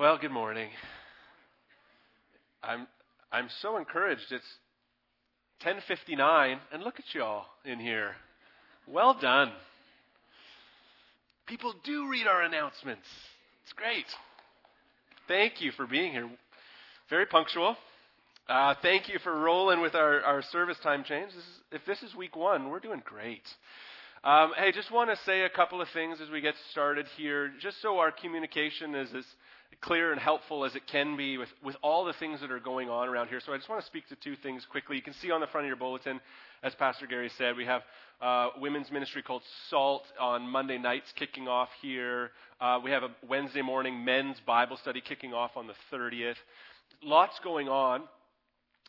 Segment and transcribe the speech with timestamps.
[0.00, 0.70] Well, good morning.
[2.62, 2.86] I'm
[3.30, 4.32] I'm so encouraged.
[4.32, 4.46] It's
[5.62, 8.16] 10:59 and look at y'all in here.
[8.86, 9.52] Well done.
[11.46, 13.06] People do read our announcements.
[13.64, 14.06] It's great.
[15.28, 16.30] Thank you for being here.
[17.10, 17.76] Very punctual.
[18.48, 21.34] Uh, thank you for rolling with our, our service time change.
[21.34, 23.46] This is, if this is week one, we're doing great.
[24.24, 27.52] Um, hey, just want to say a couple of things as we get started here,
[27.60, 29.26] just so our communication is as
[29.80, 32.88] clear and helpful as it can be with, with all the things that are going
[32.88, 33.40] on around here.
[33.44, 34.96] So I just want to speak to two things quickly.
[34.96, 36.20] You can see on the front of your bulletin,
[36.62, 37.82] as Pastor Gary said, we have
[38.20, 42.30] uh, women's ministry called SALT on Monday nights kicking off here.
[42.60, 46.36] Uh, we have a Wednesday morning men's Bible study kicking off on the 30th.
[47.02, 48.02] Lots going on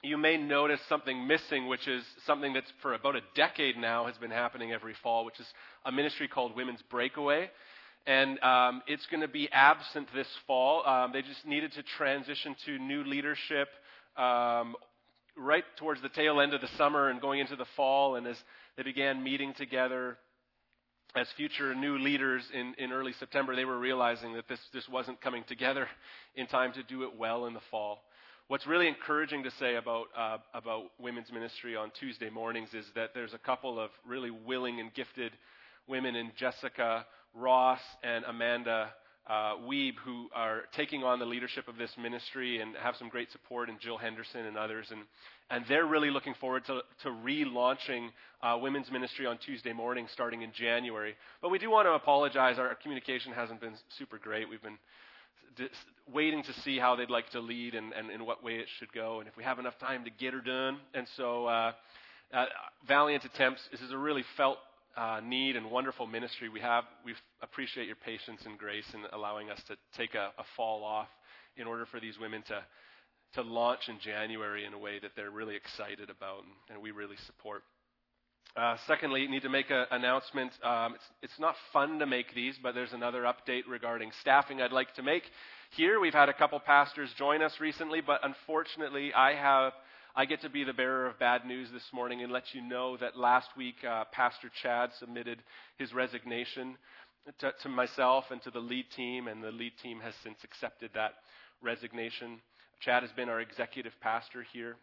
[0.04, 4.18] you may notice something missing, which is something that's for about a decade now has
[4.18, 5.46] been happening every fall, which is
[5.86, 7.52] a ministry called Women's Breakaway.
[8.06, 10.86] And um, it's going to be absent this fall.
[10.88, 13.68] Um, they just needed to transition to new leadership
[14.18, 14.76] um,
[15.38, 18.16] right towards the tail end of the summer and going into the fall.
[18.16, 18.38] And as
[18.76, 20.18] they began meeting together
[21.16, 25.22] as future new leaders in, in early September, they were realizing that this, this wasn't
[25.22, 25.88] coming together
[26.36, 28.02] in time to do it well in the fall.
[28.48, 33.12] What's really encouraging to say about, uh, about women's ministry on Tuesday mornings is that
[33.14, 35.32] there's a couple of really willing and gifted
[35.88, 38.94] women in Jessica Ross and Amanda
[39.28, 43.32] uh, Weeb who are taking on the leadership of this ministry and have some great
[43.32, 44.88] support, and Jill Henderson and others.
[44.92, 45.02] And,
[45.50, 48.10] and they're really looking forward to, to relaunching
[48.42, 51.16] uh, women's ministry on Tuesday morning starting in January.
[51.42, 52.58] But we do want to apologize.
[52.58, 54.50] Our, communication hasn't been super great.
[54.50, 54.80] We've been
[56.12, 58.92] waiting to see how they'd like to lead and, and in what way it should
[58.92, 60.78] go, and if we have enough time to get her done.
[60.94, 61.72] And so, uh,
[62.34, 62.46] uh,
[62.88, 63.62] valiant attempts.
[63.72, 64.58] This is a really felt
[64.98, 66.84] uh, need and wonderful ministry we have.
[67.06, 71.08] We appreciate your patience and grace in allowing us to take a, a fall off
[71.58, 72.62] in order for these women to
[73.34, 76.92] to launch in January in a way that they're really excited about, and, and we
[76.92, 77.64] really support.
[78.58, 80.52] Uh, secondly, need to make an announcement.
[80.62, 84.74] Um, it's, it's, not fun to make these, but there's another update regarding staffing I'd
[84.74, 85.24] like to make.
[85.78, 89.72] Here, we've had a couple pastors join us recently, but unfortunately, I have
[90.16, 92.98] I get to be the bearer of bad news this morning and let you know
[92.98, 95.42] that last week uh, Pastor Chad submitted
[95.78, 96.78] his resignation
[97.40, 100.90] to, to myself and to the lead team, and the lead team has since accepted
[100.96, 101.14] that
[101.62, 102.42] resignation.
[102.82, 104.76] Chad has been our executive pastor here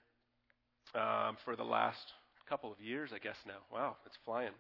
[0.94, 2.12] um, for the last
[2.48, 3.58] couple of years, I guess now.
[3.70, 4.52] Wow, it's flying.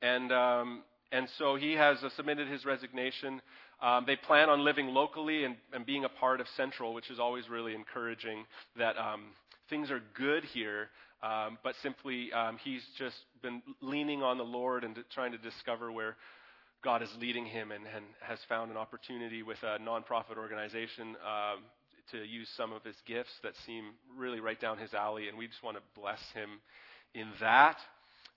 [0.00, 3.42] And um, and so he has uh, submitted his resignation.
[3.82, 7.18] Um, they plan on living locally and, and, being a part of Central, which is
[7.18, 8.44] always really encouraging.
[8.76, 9.30] That um,
[9.68, 10.88] things are good here,
[11.22, 15.90] um, but simply um, he's just been leaning on the Lord and trying to discover
[15.92, 16.16] where
[16.82, 21.64] God is leading him, and, and has found an opportunity with a nonprofit organization um,
[22.12, 23.84] to use some of his gifts that seem
[24.16, 26.60] really right down his alley, and we just want to bless him
[27.14, 27.76] in that.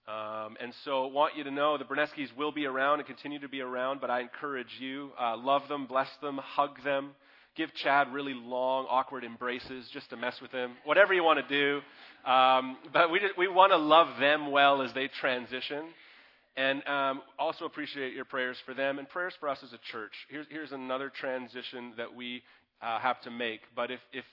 [0.07, 3.47] Um, and so, want you to know the Berneskis will be around and continue to
[3.47, 7.11] be around, but I encourage you uh, love them, bless them, hug them.
[7.55, 10.71] Give Chad really long, awkward embraces just to mess with him.
[10.85, 12.29] Whatever you want to do.
[12.29, 15.85] Um, but we, we want to love them well as they transition.
[16.55, 20.13] And um, also appreciate your prayers for them and prayers for us as a church.
[20.29, 22.41] Here's, here's another transition that we
[22.81, 23.61] uh, have to make.
[23.75, 24.25] But if, if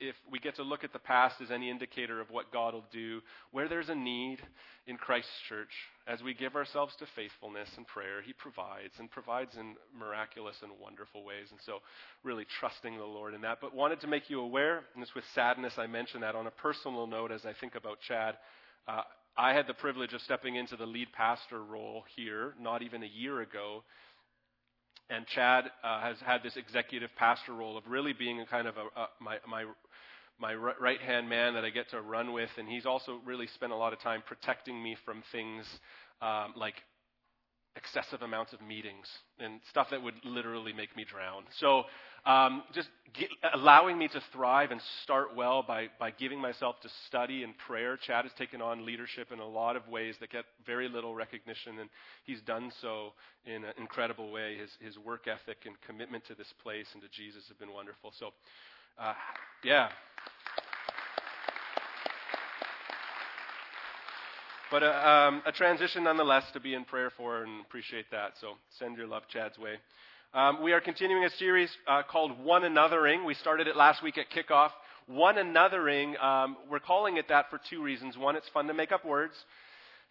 [0.00, 2.84] if we get to look at the past as any indicator of what God will
[2.92, 3.20] do,
[3.52, 4.38] where there's a need
[4.86, 5.70] in Christ's church,
[6.06, 10.72] as we give ourselves to faithfulness and prayer, He provides and provides in miraculous and
[10.80, 11.48] wonderful ways.
[11.50, 11.78] And so,
[12.22, 13.58] really trusting the Lord in that.
[13.60, 16.50] But wanted to make you aware, and it's with sadness I mention that on a
[16.50, 18.36] personal note as I think about Chad.
[18.86, 19.02] Uh,
[19.36, 23.06] I had the privilege of stepping into the lead pastor role here not even a
[23.06, 23.82] year ago.
[25.10, 28.76] And Chad uh, has had this executive pastor role of really being a kind of
[28.76, 29.64] a, a, my, my
[30.40, 33.70] my right hand man that I get to run with, and he's also really spent
[33.70, 35.64] a lot of time protecting me from things
[36.20, 36.74] um, like
[37.76, 39.06] excessive amounts of meetings
[39.38, 41.44] and stuff that would literally make me drown.
[41.58, 41.84] So,
[42.26, 46.88] um, just get, allowing me to thrive and start well by, by giving myself to
[47.06, 47.96] study and prayer.
[47.96, 51.78] Chad has taken on leadership in a lot of ways that get very little recognition,
[51.78, 51.88] and
[52.24, 53.12] he's done so
[53.46, 54.56] in an incredible way.
[54.56, 58.12] His, his work ethic and commitment to this place and to Jesus have been wonderful.
[58.18, 58.30] So,
[58.98, 59.14] uh,
[59.62, 59.88] yeah.
[64.70, 68.32] But a, uh, um, a, transition nonetheless to be in prayer for and appreciate that.
[68.40, 69.74] So send your love Chad's way.
[70.34, 73.24] Um, we are continuing a series uh, called One Anothering.
[73.24, 74.70] We started it last week at kickoff.
[75.06, 78.18] One Anothering, um, we're calling it that for two reasons.
[78.18, 79.34] One, it's fun to make up words.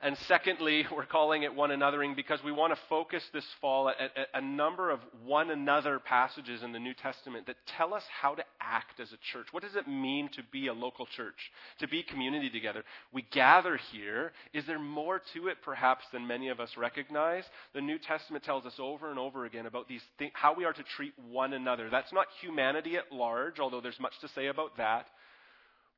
[0.03, 3.95] And secondly, we're calling it one anothering because we want to focus this fall at,
[4.01, 8.35] at, a number of one another passages in the New Testament that tell us how
[8.35, 9.47] to act as a church.
[9.51, 12.83] What does it mean to be a local church, to be community together?
[13.13, 14.33] We gather here.
[14.53, 17.45] Is there more to it, perhaps, than many of us recognize?
[17.73, 20.73] The New Testament tells us over and over again about these things, how we are
[20.73, 21.89] to treat one another.
[21.89, 25.07] That's not humanity at large, although there's much to say about that.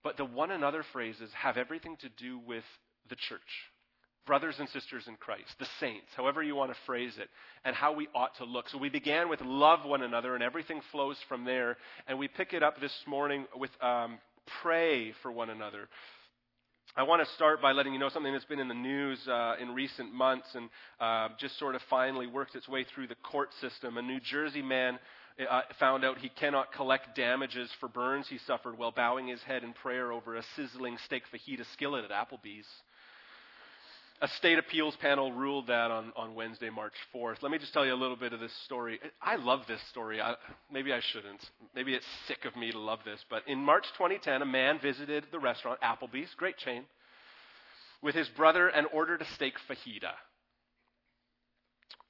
[0.03, 2.63] But the one another phrases have everything to do with
[3.09, 3.41] the church
[4.25, 7.29] brothers and sisters in Christ, the saints, however you want to phrase it,
[7.63, 8.69] and how we ought to look.
[8.69, 11.77] So we began with love one another, and everything flows from there.
[12.07, 14.19] And we pick it up this morning with um,
[14.61, 15.87] pray for one another.
[16.97, 19.55] I want to start by letting you know something that's been in the news uh,
[19.61, 20.69] in recent months and
[20.99, 23.97] uh, just sort of finally worked its way through the court system.
[23.97, 24.97] A New Jersey man
[25.49, 29.63] uh, found out he cannot collect damages for burns he suffered while bowing his head
[29.63, 32.65] in prayer over a sizzling steak fajita skillet at Applebee's
[34.21, 37.41] a state appeals panel ruled that on, on Wednesday, March 4th.
[37.41, 38.99] Let me just tell you a little bit of this story.
[39.21, 40.21] I love this story.
[40.21, 40.35] I,
[40.71, 41.41] maybe I shouldn't.
[41.75, 43.23] Maybe it's sick of me to love this.
[43.29, 46.83] But in March 2010, a man visited the restaurant, Applebee's, great chain,
[48.01, 50.13] with his brother and ordered a steak fajita,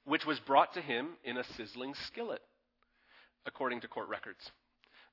[0.04, 2.42] which was brought to him in a sizzling skillet,
[3.46, 4.50] according to court records.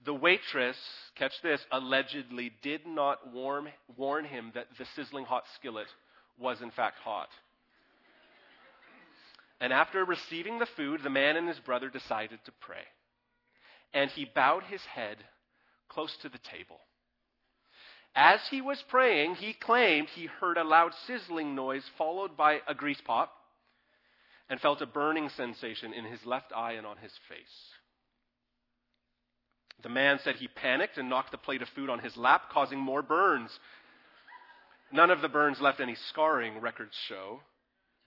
[0.05, 0.77] The waitress,
[1.15, 5.87] catch this, allegedly did not warn, warn him that the sizzling hot skillet
[6.39, 7.30] was in fact hot.
[9.59, 12.83] And after receiving the food, the man and his brother decided to pray.
[13.94, 15.18] And he bowed his head
[15.88, 16.80] close to the table.
[18.15, 22.75] As he was praying, he claimed he heard a loud sizzling noise followed by a
[22.75, 23.33] grease pop
[24.50, 27.71] and felt a burning sensation in his left eye and on his face.
[29.81, 32.79] The man said he panicked and knocked the plate of food on his lap, causing
[32.79, 33.51] more burns.
[34.93, 37.39] None of the burns left any scarring, records show,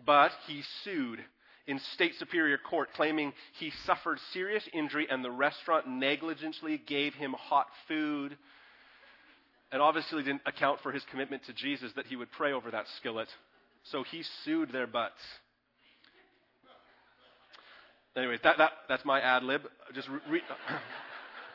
[0.04, 1.18] but he sued
[1.66, 7.34] in state superior court claiming he suffered serious injury and the restaurant negligently gave him
[7.36, 8.38] hot food
[9.72, 12.86] and obviously didn't account for his commitment to Jesus that he would pray over that
[12.98, 13.28] skillet.
[13.90, 15.14] So he sued their butts.
[18.16, 19.62] Anyways, that, that, that's my ad lib.
[19.92, 20.40] Just re-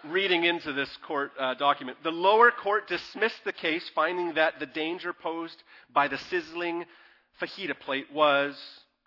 [0.10, 1.98] reading into this court uh, document.
[2.04, 5.62] The lower court dismissed the case, finding that the danger posed
[5.94, 6.86] by the sizzling
[7.42, 8.56] fajita plate was,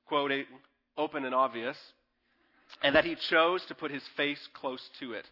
[0.07, 0.33] quote,
[0.97, 1.77] open and obvious,
[2.83, 5.29] and that he chose to put his face close to it.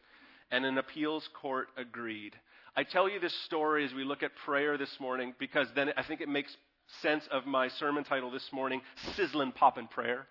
[0.51, 2.35] And an appeals court agreed.
[2.77, 6.03] I tell you this story as we look at prayer this morning because then I
[6.03, 6.57] think it makes
[7.01, 8.81] sense of my sermon title this morning
[9.15, 10.27] Sizzling Poppin' Prayer.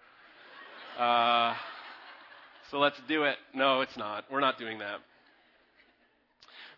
[0.97, 1.55] Uh,
[2.69, 3.37] so let's do it.
[3.53, 4.25] No, it's not.
[4.31, 4.99] We're not doing that.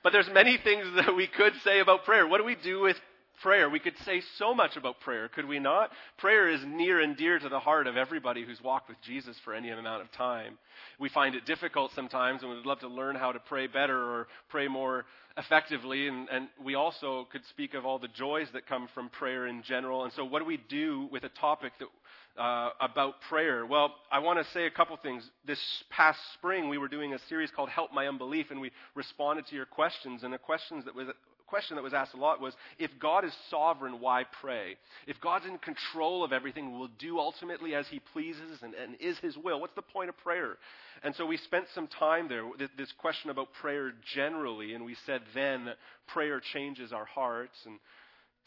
[0.04, 2.28] But there's many things that we could say about prayer.
[2.28, 2.98] What do we do with
[3.42, 3.70] prayer?
[3.70, 5.92] We could say so much about prayer, could we not?
[6.18, 9.54] Prayer is near and dear to the heart of everybody who's walked with Jesus for
[9.54, 10.58] any amount of time.
[11.00, 14.28] We find it difficult sometimes and we'd love to learn how to pray better or
[14.50, 15.06] pray more
[15.38, 16.08] effectively.
[16.08, 19.64] And, and we also could speak of all the joys that come from prayer in
[19.64, 20.04] general.
[20.04, 21.88] And so, what do we do with a topic that
[22.38, 23.66] uh, about prayer?
[23.66, 25.28] Well, I want to say a couple things.
[25.46, 25.60] This
[25.90, 29.56] past spring, we were doing a series called Help My Unbelief, and we responded to
[29.56, 30.24] your questions.
[30.24, 31.08] And the questions that was
[31.54, 34.76] question that was asked a lot was if God is sovereign, why pray?
[35.06, 39.20] If God's in control of everything, will do ultimately as he pleases and, and, is
[39.20, 40.58] his will, what's the point of prayer?
[41.04, 42.44] And so we spent some time there,
[42.76, 47.78] this question about prayer generally, and we said then that prayer changes our hearts and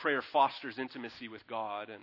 [0.00, 2.02] prayer fosters intimacy with God and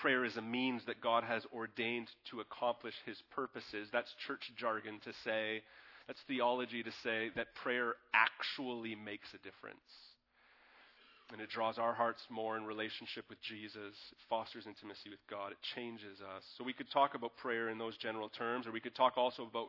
[0.00, 3.88] prayer is a means that God has ordained to accomplish his purposes.
[3.92, 5.62] That's church jargon to say,
[6.06, 9.78] that's theology to say that prayer actually makes a difference.
[11.30, 13.92] And it draws our hearts more in relationship with Jesus.
[14.12, 15.52] It fosters intimacy with God.
[15.52, 16.42] It changes us.
[16.56, 19.44] So we could talk about prayer in those general terms, or we could talk also
[19.44, 19.68] about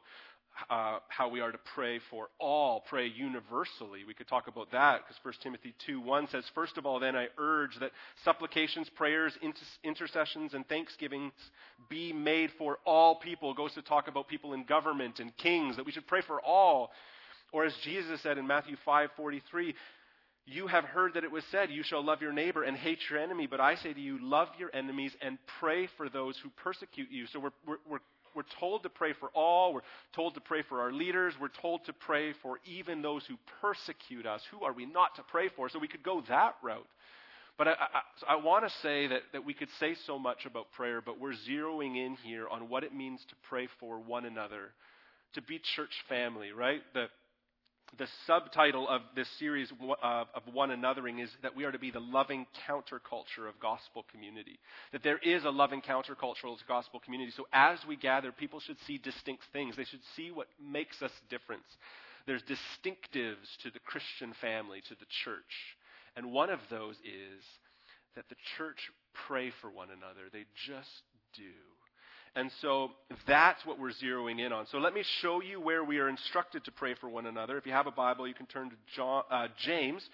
[0.70, 4.04] uh, how we are to pray for all, pray universally.
[4.06, 7.16] We could talk about that because 1 Timothy 2 1 says, First of all, then
[7.16, 7.92] I urge that
[8.24, 11.34] supplications, prayers, inter- intercessions, and thanksgivings
[11.89, 13.51] be made for all people.
[13.51, 16.42] It goes to talk about people in government and kings, that we should pray for
[16.42, 16.92] all.
[17.51, 19.74] Or as Jesus said in Matthew 5 43,
[20.46, 23.20] you have heard that it was said, You shall love your neighbor and hate your
[23.20, 23.48] enemy.
[23.48, 27.28] But I say to you, love your enemies and pray for those who persecute you.
[27.28, 28.00] So we're, we're, we're
[28.36, 29.74] we're told to pray for all.
[29.74, 29.81] We're
[30.13, 31.33] told to pray for our leaders.
[31.39, 34.41] We're told to pray for even those who persecute us.
[34.51, 35.69] Who are we not to pray for?
[35.69, 36.88] So we could go that route.
[37.57, 40.71] But I, I, I want to say that, that we could say so much about
[40.71, 44.71] prayer, but we're zeroing in here on what it means to pray for one another,
[45.33, 46.81] to be church family, right?
[46.93, 47.07] The,
[47.98, 51.79] the subtitle of this series of, uh, of one anothering is that we are to
[51.79, 54.60] be the loving counterculture of gospel community.
[54.91, 57.31] That there is a loving countercultural gospel community.
[57.36, 59.75] So as we gather, people should see distinct things.
[59.75, 61.63] They should see what makes us different.
[62.27, 65.75] There's distinctives to the Christian family, to the church.
[66.15, 67.43] And one of those is
[68.15, 68.91] that the church
[69.27, 70.29] pray for one another.
[70.31, 71.03] They just
[71.36, 71.43] do.
[72.36, 72.91] And so
[73.27, 74.67] that's what we're zeroing in on.
[74.67, 77.57] So let me show you where we are instructed to pray for one another.
[77.57, 80.07] If you have a Bible, you can turn to John, uh, James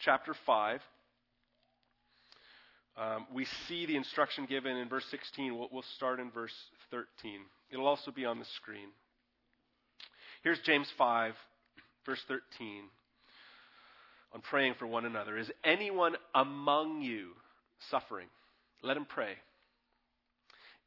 [0.00, 0.80] chapter 5.
[2.96, 5.56] Um, we see the instruction given in verse 16.
[5.56, 6.52] We'll, we'll start in verse
[6.90, 7.06] 13.
[7.70, 8.88] It'll also be on the screen.
[10.42, 11.34] Here's James 5,
[12.04, 12.38] verse 13,
[14.34, 15.38] on praying for one another.
[15.38, 17.30] Is anyone among you
[17.90, 18.26] suffering?
[18.82, 19.34] Let him pray.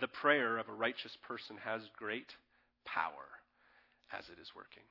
[0.00, 2.26] The prayer of a righteous person has great
[2.84, 3.28] power
[4.16, 4.82] as it is working.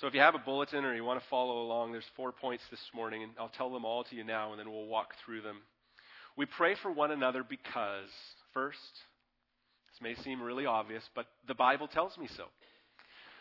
[0.00, 2.64] So if you have a bulletin or you want to follow along, there's four points
[2.70, 5.42] this morning, and I'll tell them all to you now, and then we'll walk through
[5.42, 5.58] them.
[6.36, 8.08] We pray for one another because,
[8.54, 8.78] first,
[9.92, 12.44] this may seem really obvious, but the Bible tells me so.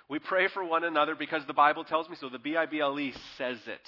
[0.09, 2.29] We pray for one another because the Bible tells me so.
[2.29, 3.87] The B I B L E says it.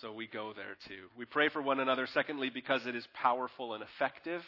[0.00, 1.08] So we go there too.
[1.16, 4.42] We pray for one another, secondly, because it is powerful and effective.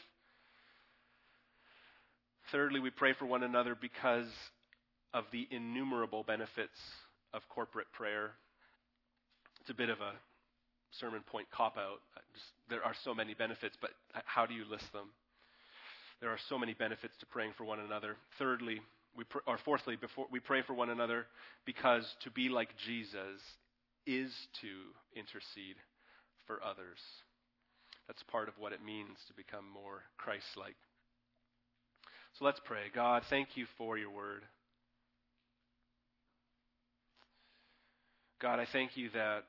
[2.52, 4.28] Thirdly, we pray for one another because
[5.12, 6.78] of the innumerable benefits
[7.34, 8.30] of corporate prayer.
[9.60, 10.12] It's a bit of a
[10.92, 12.00] sermon point cop out.
[12.70, 13.90] there are so many benefits, but
[14.24, 15.10] how do you list them?
[16.20, 18.16] There are so many benefits to praying for one another.
[18.38, 18.80] Thirdly,
[19.16, 21.26] we pr- or fourthly, before we pray for one another
[21.66, 23.40] because to be like Jesus
[24.06, 24.68] is to
[25.14, 25.76] intercede
[26.46, 26.98] for others.
[28.06, 30.76] That's part of what it means to become more Christ-like.
[32.38, 32.82] So let's pray.
[32.94, 34.42] God, thank you for your word.
[38.40, 39.42] God, I thank you that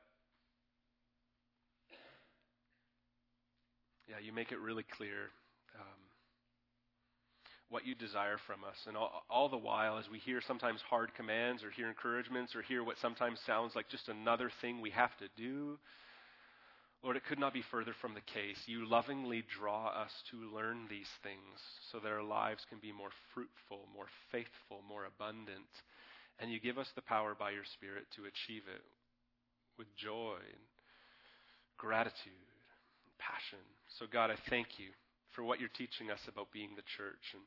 [4.07, 5.29] yeah, you make it really clear
[5.79, 5.99] um,
[7.69, 8.77] what you desire from us.
[8.87, 12.63] And all, all, the while, as we hear sometimes hard commands or hear encouragements or
[12.63, 15.77] hear what sometimes sounds like just another thing we have to do,
[17.01, 18.59] Lord, it could not be further from the case.
[18.67, 21.55] You lovingly draw us to learn these things
[21.91, 25.71] so that our lives can be more fruitful, more faithful, more abundant.
[26.39, 28.83] And you give us the power by your Spirit to achieve it
[29.77, 30.67] with joy and
[31.77, 32.47] gratitude
[33.07, 33.63] and passion.
[33.95, 34.91] So, God, I thank you
[35.31, 37.43] for what you're teaching us about being the church and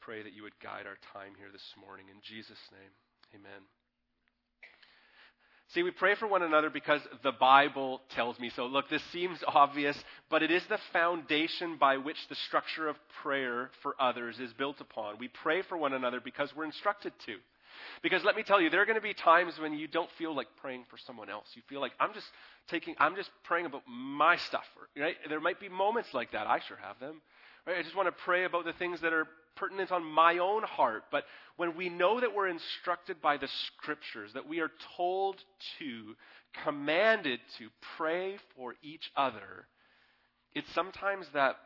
[0.00, 2.06] pray that you would guide our time here this morning.
[2.10, 2.90] In Jesus' name,
[3.38, 3.62] amen.
[5.72, 8.66] See, we pray for one another because the Bible tells me so.
[8.66, 9.96] Look, this seems obvious,
[10.28, 14.80] but it is the foundation by which the structure of prayer for others is built
[14.80, 15.18] upon.
[15.18, 17.36] We pray for one another because we're instructed to.
[18.02, 20.34] Because let me tell you, there are going to be times when you don't feel
[20.34, 21.46] like praying for someone else.
[21.54, 22.26] You feel like I'm just
[22.68, 24.64] taking, I'm just praying about my stuff.
[24.96, 25.16] Right?
[25.28, 26.46] There might be moments like that.
[26.46, 27.20] I sure have them.
[27.66, 27.78] Right?
[27.78, 31.04] I just want to pray about the things that are pertinent on my own heart.
[31.10, 31.24] But
[31.56, 35.36] when we know that we're instructed by the scriptures, that we are told
[35.78, 36.16] to,
[36.64, 39.66] commanded to pray for each other,
[40.54, 41.56] it's sometimes that,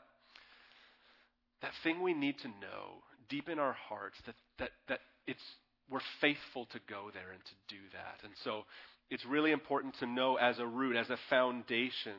[1.62, 5.42] that thing we need to know deep in our hearts that, that, that it's,
[5.90, 8.24] we're faithful to go there and to do that.
[8.24, 8.64] And so
[9.10, 12.16] it's really important to know as a root, as a foundation,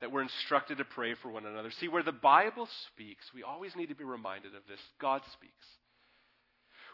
[0.00, 1.70] that we're instructed to pray for one another.
[1.80, 5.66] See, where the Bible speaks, we always need to be reminded of this God speaks.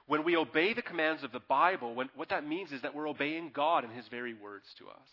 [0.07, 3.09] When we obey the commands of the Bible, when, what that means is that we're
[3.09, 5.09] obeying God and His very words to us.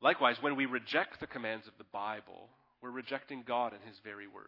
[0.00, 2.48] Likewise, when we reject the commands of the Bible,
[2.82, 4.46] we're rejecting God and His very words.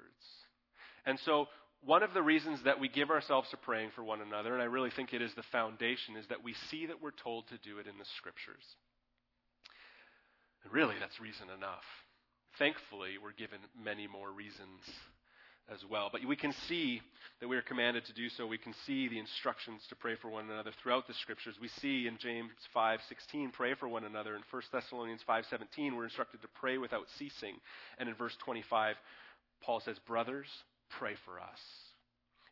[1.06, 1.46] And so,
[1.86, 4.66] one of the reasons that we give ourselves to praying for one another, and I
[4.66, 7.78] really think it is the foundation, is that we see that we're told to do
[7.78, 8.64] it in the Scriptures.
[10.64, 11.84] And really, that's reason enough.
[12.58, 14.80] Thankfully, we're given many more reasons
[15.72, 16.08] as well.
[16.12, 17.00] But we can see
[17.40, 18.46] that we are commanded to do so.
[18.46, 21.56] We can see the instructions to pray for one another throughout the scriptures.
[21.60, 24.36] We see in James 5:16 pray for one another.
[24.36, 27.60] In 1 Thessalonians 5:17 we're instructed to pray without ceasing.
[27.98, 28.96] And in verse 25
[29.62, 30.64] Paul says, "Brothers,
[30.98, 31.60] pray for us."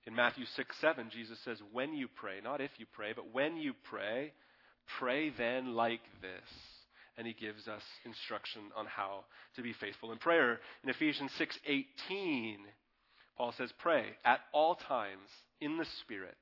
[0.04, 3.56] In Matthew 6 7, Jesus says, When you pray, not if you pray, but when
[3.56, 4.32] you pray,
[4.98, 6.50] pray then like this.
[7.16, 10.60] And he gives us instruction on how to be faithful in prayer.
[10.82, 12.58] In Ephesians 6 18,
[13.36, 15.28] Paul says, Pray at all times
[15.60, 16.36] in the Spirit,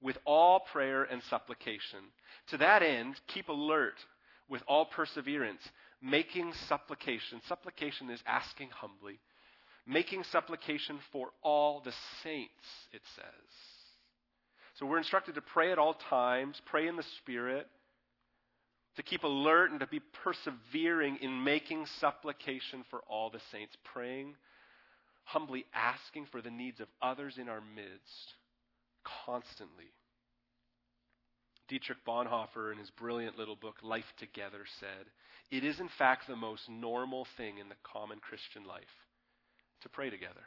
[0.00, 2.00] with all prayer and supplication.
[2.48, 3.96] To that end, keep alert
[4.48, 5.62] with all perseverance,
[6.00, 7.42] making supplication.
[7.48, 9.18] Supplication is asking humbly
[9.86, 12.52] making supplication for all the saints,
[12.92, 13.24] it says.
[14.78, 17.68] So we're instructed to pray at all times, pray in the Spirit,
[18.96, 24.34] to keep alert and to be persevering in making supplication for all the saints, praying,
[25.24, 28.34] humbly asking for the needs of others in our midst,
[29.26, 29.92] constantly.
[31.68, 35.06] Dietrich Bonhoeffer, in his brilliant little book, Life Together, said,
[35.50, 38.82] It is in fact the most normal thing in the common Christian life
[39.84, 40.42] to pray together.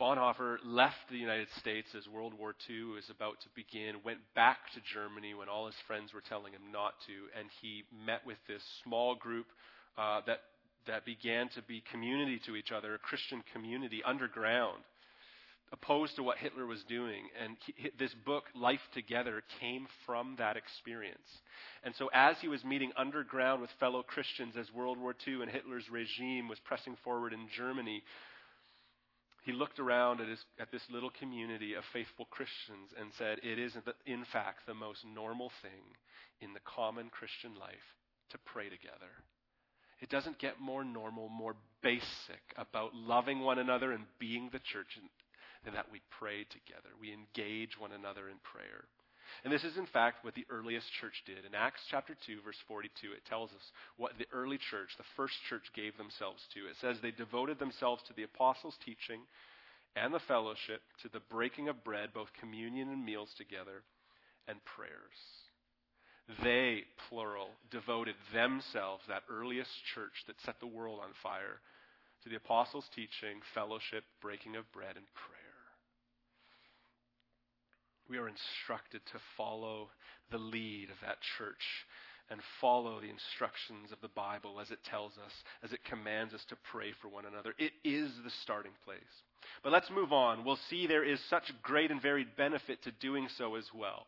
[0.00, 4.56] Bonhoeffer left the United States as World War II was about to begin, went back
[4.72, 8.38] to Germany when all his friends were telling him not to, and he met with
[8.48, 9.44] this small group
[9.98, 10.40] uh, that,
[10.86, 14.80] that began to be community to each other, a Christian community underground
[15.72, 17.28] opposed to what Hitler was doing.
[17.42, 21.18] And he, this book, Life Together, came from that experience.
[21.84, 25.50] And so, as he was meeting underground with fellow Christians as World War II and
[25.50, 28.02] Hitler's regime was pressing forward in Germany,
[29.42, 33.58] he looked around at, his, at this little community of faithful Christians and said, It
[33.58, 33.72] is,
[34.06, 35.96] in fact, the most normal thing
[36.40, 37.96] in the common Christian life
[38.30, 39.10] to pray together.
[40.00, 44.98] It doesn't get more normal, more basic about loving one another and being the church
[45.66, 46.90] and that we pray together.
[47.00, 48.88] We engage one another in prayer.
[49.44, 51.44] And this is, in fact, what the earliest church did.
[51.46, 53.64] In Acts chapter 2, verse 42, it tells us
[53.96, 56.66] what the early church, the first church, gave themselves to.
[56.66, 59.20] It says they devoted themselves to the apostles' teaching
[59.96, 63.82] and the fellowship, to the breaking of bread, both communion and meals together,
[64.46, 65.18] and prayers.
[66.44, 71.58] They, plural, devoted themselves, that earliest church that set the world on fire,
[72.22, 75.39] to the apostles' teaching, fellowship, breaking of bread, and prayer
[78.10, 79.88] we are instructed to follow
[80.30, 81.86] the lead of that church
[82.28, 85.32] and follow the instructions of the Bible as it tells us,
[85.62, 87.54] as it commands us to pray for one another.
[87.58, 89.00] It is the starting place.
[89.62, 90.44] But let's move on.
[90.44, 94.06] We'll see there is such great and varied benefit to doing so as well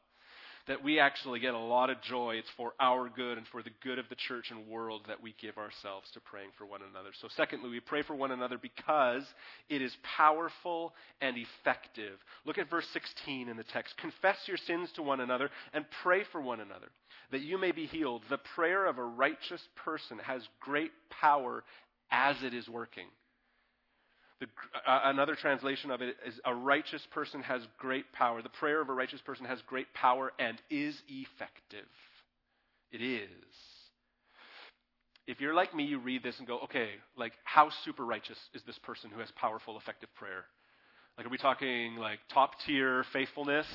[0.69, 2.37] that we actually get a lot of joy.
[2.37, 5.35] It's for our good and for the good of the church and world that we
[5.41, 7.11] give ourselves to praying for one another.
[7.21, 9.25] So, secondly, we pray for one another because
[9.69, 12.19] it is powerful and effective.
[12.45, 13.97] Look at verse 16 in the text.
[13.99, 16.89] Confess your sins to one another and pray for one another
[17.33, 18.23] that you may be healed.
[18.31, 21.65] The prayer of a righteous person has great power
[22.11, 23.07] as it is working.
[24.43, 24.49] The,
[24.91, 28.43] uh, another translation of it is a righteous person has great power.
[28.43, 31.87] The prayer of a righteous person has great power and is effective.
[32.91, 33.29] It is.
[35.29, 38.63] If you're like me, you read this and go, okay, like, how super righteous is
[38.67, 40.45] this person who has powerful, effective prayer?
[41.17, 43.67] Like, are we talking like top tier faithfulness?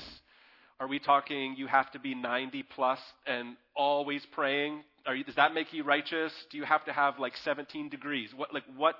[0.80, 4.82] Are we talking you have to be 90 plus and always praying?
[5.16, 6.32] You, does that make you righteous?
[6.50, 8.30] Do you have to have like 17 degrees?
[8.36, 8.96] What, like, what,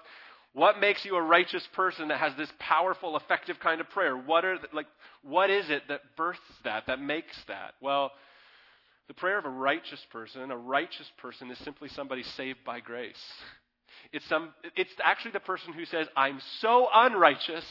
[0.55, 4.17] what makes you a righteous person that has this powerful, effective kind of prayer?
[4.17, 4.87] What are the, like
[5.23, 7.75] what is it that births that, that makes that?
[7.81, 8.13] Well,
[9.09, 13.17] the prayer of a righteous person, a righteous person is simply somebody saved by grace.
[14.13, 17.65] It's some it's actually the person who says, I'm so unrighteous,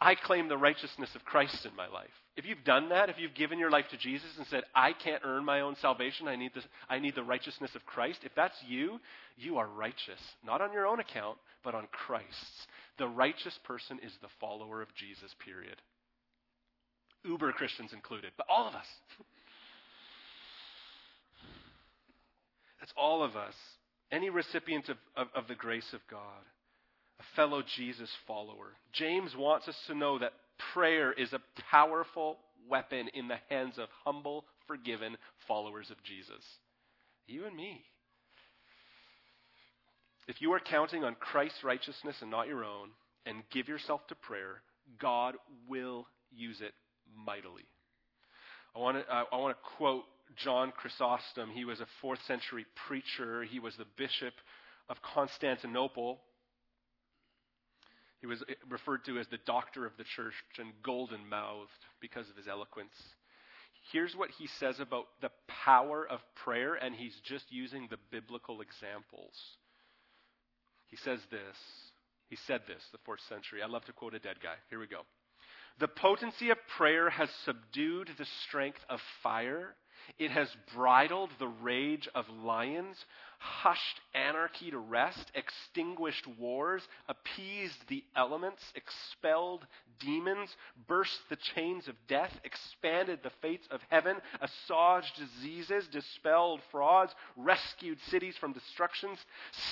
[0.00, 2.08] I claim the righteousness of Christ in my life.
[2.38, 5.24] If you've done that, if you've given your life to Jesus and said, I can't
[5.24, 8.54] earn my own salvation, I need, this, I need the righteousness of Christ, if that's
[8.64, 9.00] you,
[9.36, 10.20] you are righteous.
[10.46, 12.66] Not on your own account, but on Christ's.
[12.96, 15.82] The righteous person is the follower of Jesus, period.
[17.24, 18.86] Uber Christians included, but all of us.
[22.78, 23.54] That's all of us.
[24.12, 26.44] Any recipient of, of, of the grace of God
[27.20, 28.74] a fellow Jesus follower.
[28.92, 30.34] James wants us to know that
[30.72, 31.40] prayer is a
[31.70, 35.16] powerful weapon in the hands of humble, forgiven
[35.46, 36.44] followers of Jesus.
[37.26, 37.84] You and me.
[40.26, 42.90] If you are counting on Christ's righteousness and not your own,
[43.26, 44.62] and give yourself to prayer,
[45.00, 45.34] God
[45.68, 46.72] will use it
[47.14, 47.64] mightily.
[48.74, 50.04] I want to, I want to quote
[50.36, 51.50] John Chrysostom.
[51.50, 54.34] He was a fourth century preacher, he was the bishop
[54.88, 56.20] of Constantinople.
[58.20, 62.28] He was eh, referred to as the doctor of the church and golden mouthed because
[62.28, 62.94] of his eloquence.
[63.92, 68.60] Here's what he says about the power of prayer, and he's just using the biblical
[68.60, 69.34] examples.
[70.86, 71.56] He says this.
[72.28, 73.62] He said this, the fourth century.
[73.62, 74.54] I love to quote a dead guy.
[74.68, 75.02] Here we go.
[75.78, 79.74] The potency of prayer has subdued the strength of fire.
[80.18, 82.96] It has bridled the rage of lions,
[83.38, 89.66] hushed anarchy to rest, extinguished wars, appeased the elements, expelled
[90.00, 90.48] demons,
[90.86, 97.98] burst the chains of death, expanded the fates of heaven, assuaged diseases, dispelled frauds, rescued
[98.08, 99.18] cities from destructions,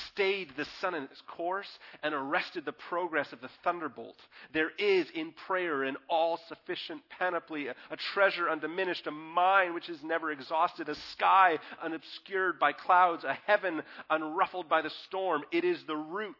[0.09, 4.17] stayed the sun in its course, and arrested the progress of the thunderbolt.
[4.53, 9.89] There is in prayer an all sufficient panoply, a, a treasure undiminished, a mind which
[9.89, 15.43] is never exhausted, a sky unobscured by clouds, a heaven heaven unruffled by the storm.
[15.53, 16.37] It is the root,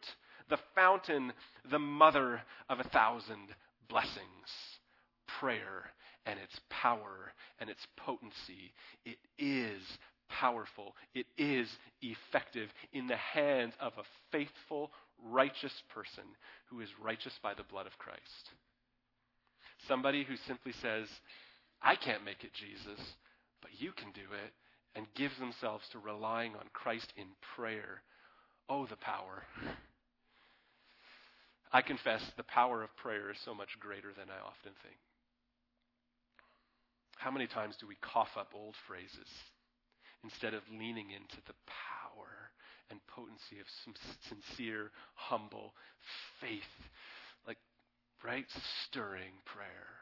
[0.49, 1.33] the fountain,
[1.69, 3.49] the mother of a thousand
[3.89, 4.25] blessings.
[5.39, 5.91] Prayer
[6.25, 8.73] and its power and its potency.
[9.05, 9.81] It is
[10.29, 10.95] powerful.
[11.13, 11.69] It is
[12.01, 14.91] effective in the hands of a faithful,
[15.23, 16.23] righteous person
[16.69, 18.21] who is righteous by the blood of Christ.
[19.87, 21.07] Somebody who simply says,
[21.81, 22.99] I can't make it, Jesus,
[23.61, 24.53] but you can do it
[24.97, 28.01] and gives themselves to relying on Christ in prayer.
[28.67, 29.43] Oh, the power.
[31.71, 34.97] I confess the power of prayer is so much greater than I often think.
[37.17, 39.29] How many times do we cough up old phrases
[40.23, 42.49] instead of leaning into the power
[42.89, 43.93] and potency of some
[44.29, 45.73] sincere, humble
[46.41, 46.73] faith,
[47.45, 47.57] like,
[48.25, 48.45] right,
[48.85, 49.93] stirring prayer?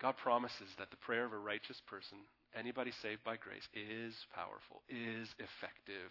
[0.00, 2.18] God promises that the prayer of a righteous person
[2.56, 6.10] anybody saved by grace is powerful, is effective.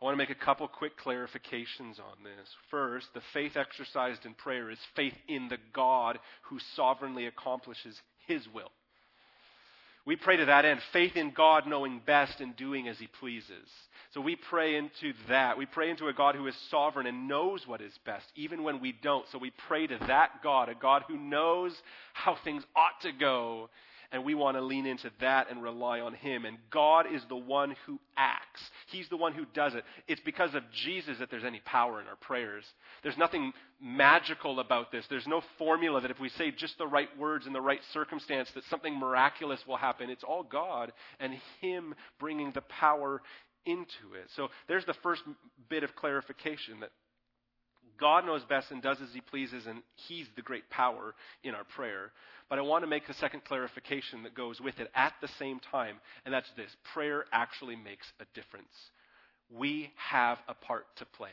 [0.00, 2.48] I want to make a couple quick clarifications on this.
[2.70, 8.46] First, the faith exercised in prayer is faith in the God who sovereignly accomplishes his
[8.52, 8.72] will.
[10.04, 13.68] We pray to that end, faith in God knowing best and doing as he pleases.
[14.12, 15.56] So we pray into that.
[15.56, 18.80] We pray into a God who is sovereign and knows what is best, even when
[18.80, 19.24] we don't.
[19.30, 21.80] So we pray to that God, a God who knows
[22.12, 23.70] how things ought to go
[24.12, 26.44] and we want to lean into that and rely on Him.
[26.44, 29.84] And God is the one who acts, He's the one who does it.
[30.06, 32.64] It's because of Jesus that there's any power in our prayers.
[33.02, 35.04] There's nothing magical about this.
[35.08, 38.48] There's no formula that if we say just the right words in the right circumstance,
[38.54, 40.10] that something miraculous will happen.
[40.10, 43.22] It's all God and Him bringing the power
[43.64, 44.28] into it.
[44.36, 45.22] So there's the first
[45.68, 46.90] bit of clarification that
[47.98, 51.64] God knows best and does as he pleases, and he's the great power in our
[51.64, 52.10] prayer.
[52.48, 55.60] But I want to make a second clarification that goes with it at the same
[55.70, 58.74] time, and that's this prayer actually makes a difference.
[59.50, 61.30] We have a part to play.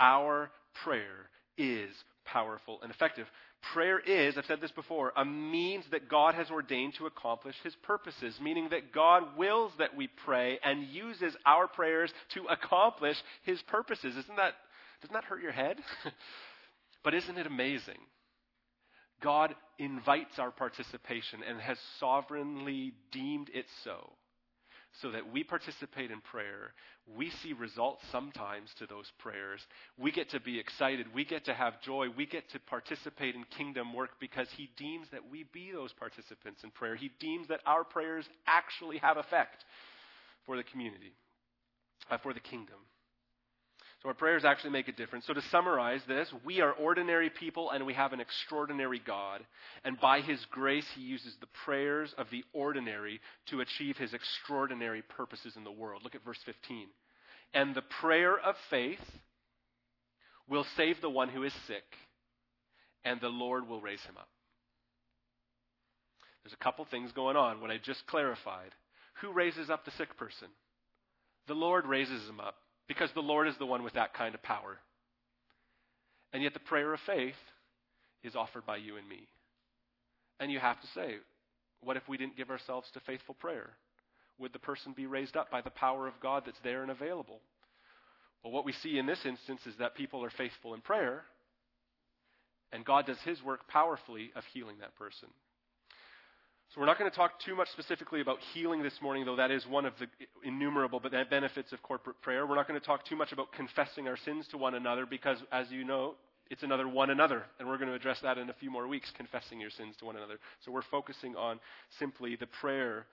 [0.00, 0.50] Our
[0.84, 1.90] prayer is
[2.24, 3.26] powerful and effective.
[3.72, 7.74] Prayer is, I've said this before, a means that God has ordained to accomplish his
[7.82, 13.62] purposes, meaning that God wills that we pray and uses our prayers to accomplish his
[13.62, 14.16] purposes.
[14.16, 14.54] Isn't that,
[15.02, 15.78] doesn't that hurt your head?
[17.04, 17.98] but isn't it amazing
[19.22, 24.12] God invites our participation and has sovereignly deemed it so,
[25.00, 26.74] so that we participate in prayer.
[27.16, 29.60] We see results sometimes to those prayers.
[29.96, 31.06] We get to be excited.
[31.14, 32.08] We get to have joy.
[32.16, 36.62] We get to participate in kingdom work because He deems that we be those participants
[36.64, 36.96] in prayer.
[36.96, 39.64] He deems that our prayers actually have effect
[40.46, 41.12] for the community,
[42.10, 42.76] uh, for the kingdom.
[44.02, 45.26] So our prayers actually make a difference.
[45.26, 49.42] So to summarize this, we are ordinary people and we have an extraordinary God.
[49.84, 55.02] And by His grace, He uses the prayers of the ordinary to achieve His extraordinary
[55.02, 56.02] purposes in the world.
[56.02, 56.88] Look at verse 15.
[57.54, 58.98] And the prayer of faith
[60.48, 61.84] will save the one who is sick,
[63.04, 64.28] and the Lord will raise him up.
[66.42, 67.60] There's a couple things going on.
[67.60, 68.72] What I just clarified.
[69.20, 70.48] Who raises up the sick person?
[71.46, 72.56] The Lord raises him up
[72.92, 74.76] because the Lord is the one with that kind of power.
[76.34, 77.40] And yet the prayer of faith
[78.22, 79.26] is offered by you and me.
[80.38, 81.14] And you have to say,
[81.80, 83.70] what if we didn't give ourselves to faithful prayer?
[84.38, 87.40] Would the person be raised up by the power of God that's there and available?
[88.44, 91.22] Well, what we see in this instance is that people are faithful in prayer,
[92.72, 95.28] and God does his work powerfully of healing that person.
[96.74, 99.50] So we're not going to talk too much specifically about healing this morning, though that
[99.50, 100.06] is one of the
[100.42, 102.46] innumerable benefits of corporate prayer.
[102.46, 105.36] We're not going to talk too much about confessing our sins to one another because,
[105.52, 106.14] as you know,
[106.48, 107.42] it's another one another.
[107.58, 110.06] And we're going to address that in a few more weeks, confessing your sins to
[110.06, 110.38] one another.
[110.64, 111.60] So we're focusing on
[111.98, 113.04] simply the prayer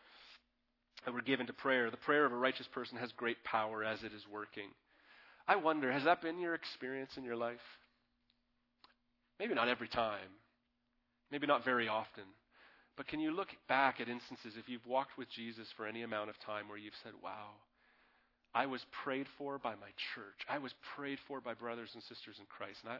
[1.04, 1.91] that we're given to prayer.
[1.91, 4.69] The prayer of a righteous person has great power as it is working.
[5.50, 7.58] I wonder, has that been your experience in your life?
[9.38, 10.30] Maybe not every time.
[11.30, 12.24] Maybe not very often.
[13.00, 16.30] But can you look back at instances, if you've walked with Jesus for any amount
[16.30, 17.56] of time, where you've said, wow,
[18.54, 20.36] I was prayed for by my church.
[20.50, 22.84] I was prayed for by brothers and sisters in Christ.
[22.84, 23.00] And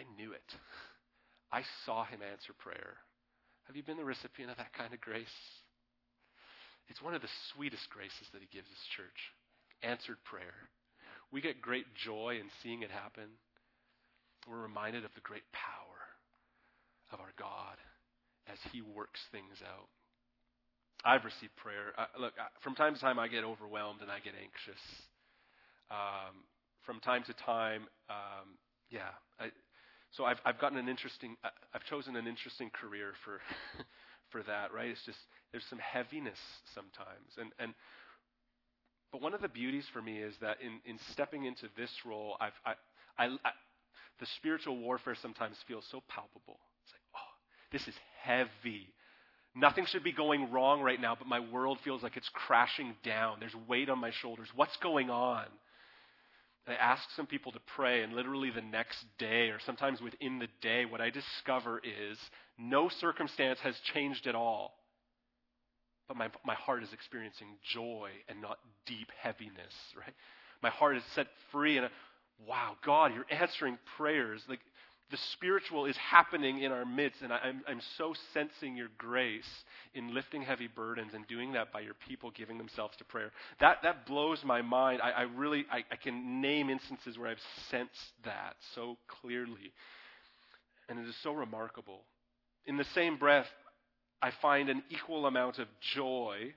[0.00, 0.48] I knew it.
[1.52, 2.96] I saw him answer prayer.
[3.66, 5.36] Have you been the recipient of that kind of grace?
[6.88, 9.20] It's one of the sweetest graces that he gives his church.
[9.82, 10.56] Answered prayer.
[11.30, 13.36] We get great joy in seeing it happen.
[14.48, 16.00] We're reminded of the great power
[17.12, 17.76] of our God
[18.50, 19.88] as he works things out.
[21.04, 21.94] I've received prayer.
[21.96, 24.82] Uh, look, from time to time, I get overwhelmed and I get anxious.
[25.90, 26.44] Um,
[26.84, 28.58] from time to time, um,
[28.90, 29.14] yeah.
[29.38, 29.50] I,
[30.12, 31.36] so I've I've gotten an interesting.
[31.74, 33.40] I've chosen an interesting career for
[34.32, 34.74] for that.
[34.74, 34.88] Right?
[34.90, 35.18] It's just
[35.52, 36.38] there's some heaviness
[36.74, 37.74] sometimes, and and.
[39.12, 42.36] But one of the beauties for me is that in, in stepping into this role,
[42.40, 42.72] I've, I,
[43.16, 43.50] I, I,
[44.20, 46.60] the spiritual warfare sometimes feels so palpable.
[47.72, 48.86] This is heavy.
[49.54, 53.38] Nothing should be going wrong right now, but my world feels like it's crashing down.
[53.40, 54.48] There's weight on my shoulders.
[54.54, 55.44] What's going on?
[56.68, 60.48] I ask some people to pray, and literally the next day, or sometimes within the
[60.60, 62.18] day, what I discover is
[62.58, 64.74] no circumstance has changed at all.
[66.08, 70.14] But my, my heart is experiencing joy and not deep heaviness, right?
[70.62, 71.88] My heart is set free, and
[72.46, 74.42] wow, God, you're answering prayers.
[74.48, 74.60] Like
[75.10, 78.88] the spiritual is happening in our midst, and I, am I'm, I'm so sensing your
[78.98, 79.48] grace
[79.94, 83.30] in lifting heavy burdens and doing that by your people giving themselves to prayer.
[83.60, 85.00] That, that blows my mind.
[85.02, 87.38] I, I really I, I can name instances where I've
[87.70, 89.72] sensed that so clearly.
[90.88, 92.02] And it is so remarkable.
[92.66, 93.48] In the same breath,
[94.20, 96.52] I find an equal amount of joy.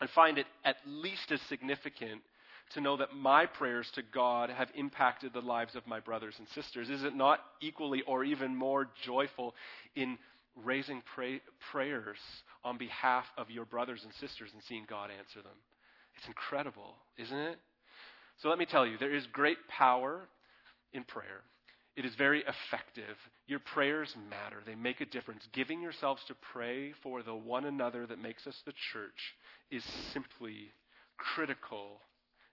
[0.00, 2.22] I find it at least as significant
[2.70, 6.48] to know that my prayers to God have impacted the lives of my brothers and
[6.48, 6.90] sisters?
[6.90, 9.54] Is it not equally or even more joyful
[9.96, 10.18] in
[10.64, 12.18] raising pray- prayers
[12.64, 15.56] on behalf of your brothers and sisters and seeing God answer them?
[16.16, 17.58] It's incredible, isn't it?
[18.42, 20.28] So let me tell you, there is great power
[20.92, 21.42] in prayer.
[21.96, 23.16] It is very effective.
[23.48, 24.62] Your prayers matter.
[24.64, 25.42] They make a difference.
[25.52, 29.34] Giving yourselves to pray for the one another that makes us the church
[29.70, 30.70] is simply
[31.16, 32.00] critical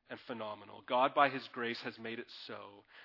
[0.10, 0.84] and phenomenal.
[0.88, 2.56] God, by His grace, has made it so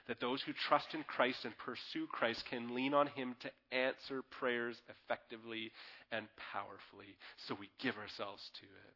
[0.07, 4.23] that those who trust in Christ and pursue Christ can lean on Him to answer
[4.39, 5.73] prayers effectively
[6.13, 7.17] and powerfully.
[7.49, 8.95] So we give ourselves to it.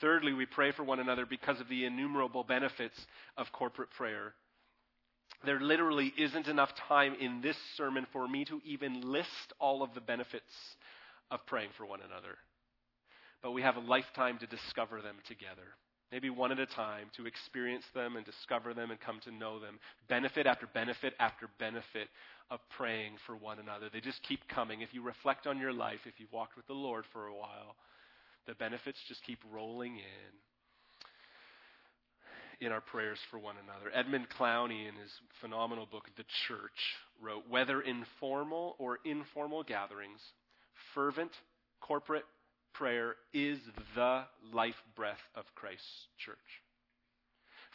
[0.00, 2.98] Thirdly, we pray for one another because of the innumerable benefits
[3.36, 4.34] of corporate prayer.
[5.44, 9.94] There literally isn't enough time in this sermon for me to even list all of
[9.94, 10.52] the benefits
[11.30, 12.36] of praying for one another.
[13.42, 15.76] But we have a lifetime to discover them together
[16.10, 19.58] maybe one at a time, to experience them and discover them and come to know
[19.58, 19.78] them.
[20.08, 22.08] Benefit after benefit after benefit
[22.50, 23.88] of praying for one another.
[23.92, 24.80] They just keep coming.
[24.80, 27.76] If you reflect on your life, if you've walked with the Lord for a while,
[28.46, 30.34] the benefits just keep rolling in
[32.60, 33.90] in our prayers for one another.
[33.94, 40.20] Edmund Clowney, in his phenomenal book, The Church, wrote Whether informal or informal gatherings,
[40.94, 41.30] fervent
[41.80, 42.24] corporate
[42.78, 43.58] prayer is
[43.94, 44.22] the
[44.54, 46.36] life breath of Christ's church.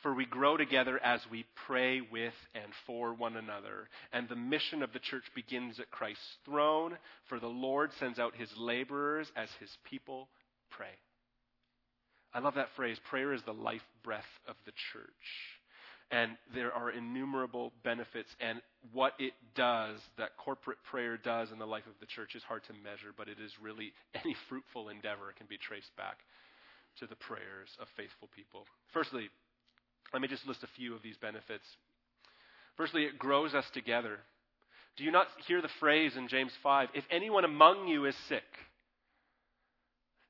[0.02, 3.88] For we grow together as we pray with and for one another.
[4.12, 6.98] And the mission of the church begins at Christ's throne,
[7.30, 10.28] for the Lord sends out his laborers as his people
[10.72, 10.88] pray.
[12.34, 12.98] I love that phrase.
[13.10, 15.62] Prayer is the life breath of the church.
[16.12, 18.30] And there are innumerable benefits.
[18.40, 18.62] And
[18.92, 22.64] what it does, that corporate prayer does in the life of the church, is hard
[22.66, 26.18] to measure, but it is really any fruitful endeavor can be traced back
[27.00, 28.66] to the prayers of faithful people.
[28.94, 29.30] Firstly,
[30.14, 31.66] let me just list a few of these benefits.
[32.78, 34.20] Firstly, it grows us together.
[34.98, 38.44] Do you not hear the phrase in James 5 if anyone among you is sick?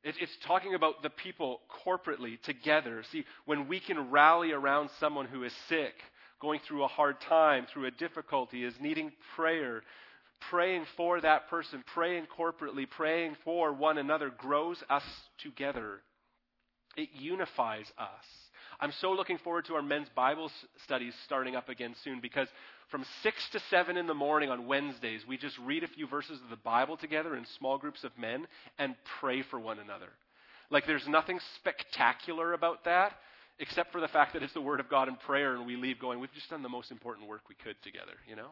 [0.03, 3.03] It's talking about the people corporately together.
[3.11, 5.93] See, when we can rally around someone who is sick,
[6.41, 9.81] going through a hard time, through a difficulty, is needing prayer,
[10.49, 15.03] praying for that person, praying corporately, praying for one another grows us
[15.41, 16.01] together.
[16.97, 18.25] It unifies us.
[18.79, 20.51] I'm so looking forward to our men's Bible
[20.83, 22.49] studies starting up again soon because
[22.89, 26.39] from 6 to 7 in the morning on Wednesdays, we just read a few verses
[26.43, 30.09] of the Bible together in small groups of men and pray for one another.
[30.69, 33.13] Like there's nothing spectacular about that
[33.59, 35.99] except for the fact that it's the Word of God and prayer, and we leave
[35.99, 38.49] going, we've just done the most important work we could together, you know?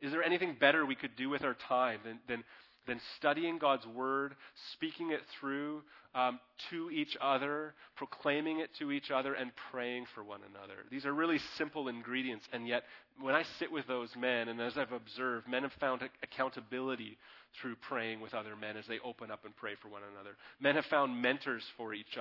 [0.00, 2.44] Is there anything better we could do with our time than, than,
[2.86, 4.36] than studying God's Word,
[4.72, 5.82] speaking it through,
[6.14, 10.84] um, to each other, proclaiming it to each other, and praying for one another.
[10.90, 12.84] These are really simple ingredients, and yet
[13.20, 17.18] when I sit with those men, and as I've observed, men have found accountability
[17.60, 20.36] through praying with other men as they open up and pray for one another.
[20.60, 22.18] Men have found mentors for each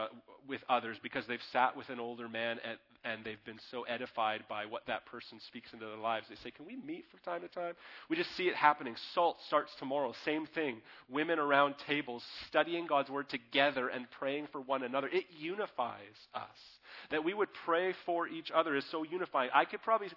[0.47, 4.43] with others because they've sat with an older man and, and they've been so edified
[4.49, 6.27] by what that person speaks into their lives.
[6.29, 7.73] They say, "Can we meet from time to time?"
[8.09, 8.95] We just see it happening.
[9.13, 10.13] Salt starts tomorrow.
[10.23, 10.81] Same thing.
[11.09, 15.07] Women around tables studying God's word together and praying for one another.
[15.07, 15.99] It unifies
[16.33, 16.79] us.
[17.11, 19.49] That we would pray for each other is so unifying.
[19.53, 20.09] I could probably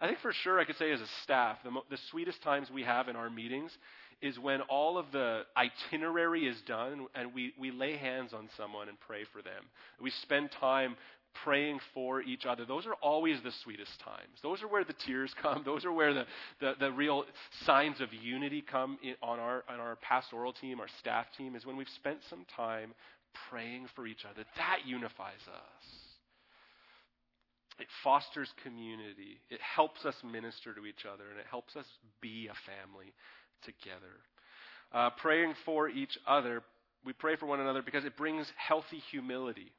[0.00, 2.70] I think for sure I could say as a staff, the, mo- the sweetest times
[2.70, 3.76] we have in our meetings
[4.22, 8.88] is when all of the itinerary is done and we, we lay hands on someone
[8.88, 9.64] and pray for them.
[10.00, 10.96] We spend time
[11.44, 12.64] praying for each other.
[12.64, 14.38] Those are always the sweetest times.
[14.42, 15.62] Those are where the tears come.
[15.64, 16.26] Those are where the,
[16.60, 17.24] the, the real
[17.64, 21.64] signs of unity come in, on, our, on our pastoral team, our staff team, is
[21.64, 22.92] when we've spent some time
[23.48, 24.44] praying for each other.
[24.56, 25.84] That unifies us.
[27.78, 29.40] It fosters community.
[29.48, 31.86] It helps us minister to each other, and it helps us
[32.20, 33.14] be a family
[33.64, 34.12] together.
[34.92, 36.62] Uh, praying for each other,
[37.04, 39.72] we pray for one another because it brings healthy humility.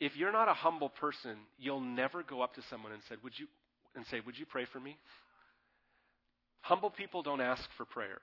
[0.00, 3.38] If you're not a humble person, you'll never go up to someone and said, "Would
[3.38, 3.48] you?"
[3.96, 4.96] and say, "Would you pray for me?"
[6.60, 8.20] Humble people don't ask for prayer.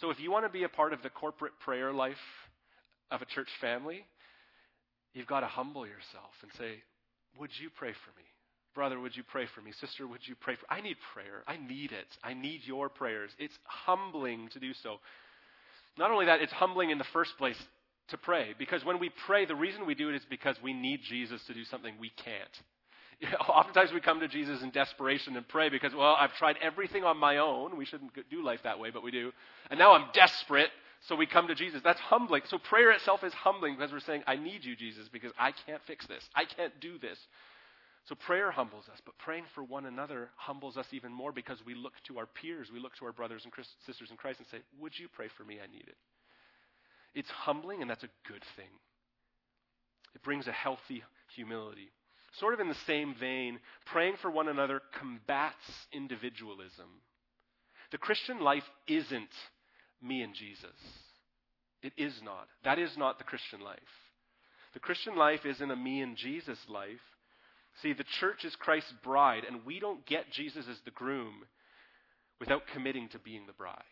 [0.00, 2.16] So if you want to be a part of the corporate prayer life
[3.10, 4.06] of a church family,
[5.14, 6.82] you've got to humble yourself and say,
[7.38, 8.33] "Would you pray for me?"
[8.74, 9.72] Brother, would you pray for me?
[9.72, 11.42] Sister, would you pray for I need prayer.
[11.46, 12.06] I need it.
[12.22, 13.30] I need your prayers.
[13.38, 14.96] It's humbling to do so.
[15.96, 17.60] Not only that, it's humbling in the first place
[18.08, 18.54] to pray.
[18.58, 21.54] Because when we pray, the reason we do it is because we need Jesus to
[21.54, 22.62] do something we can't.
[23.20, 26.56] You know, oftentimes we come to Jesus in desperation and pray because, well, I've tried
[26.60, 27.76] everything on my own.
[27.76, 29.32] We shouldn't do life that way, but we do.
[29.70, 30.70] And now I'm desperate,
[31.08, 31.80] so we come to Jesus.
[31.84, 32.42] That's humbling.
[32.48, 35.82] So prayer itself is humbling because we're saying, I need you, Jesus, because I can't
[35.86, 36.28] fix this.
[36.34, 37.18] I can't do this.
[38.06, 41.74] So prayer humbles us, but praying for one another humbles us even more because we
[41.74, 44.58] look to our peers, we look to our brothers and sisters in Christ and say,
[44.80, 45.58] Would you pray for me?
[45.62, 45.96] I need it.
[47.14, 48.68] It's humbling, and that's a good thing.
[50.14, 51.02] It brings a healthy
[51.34, 51.92] humility.
[52.38, 55.54] Sort of in the same vein, praying for one another combats
[55.92, 57.00] individualism.
[57.90, 59.30] The Christian life isn't
[60.02, 60.76] me and Jesus.
[61.82, 62.48] It is not.
[62.64, 63.78] That is not the Christian life.
[64.74, 67.00] The Christian life isn't a me and Jesus life.
[67.82, 71.42] See, the church is Christ's bride, and we don't get Jesus as the groom
[72.38, 73.82] without committing to being the bride.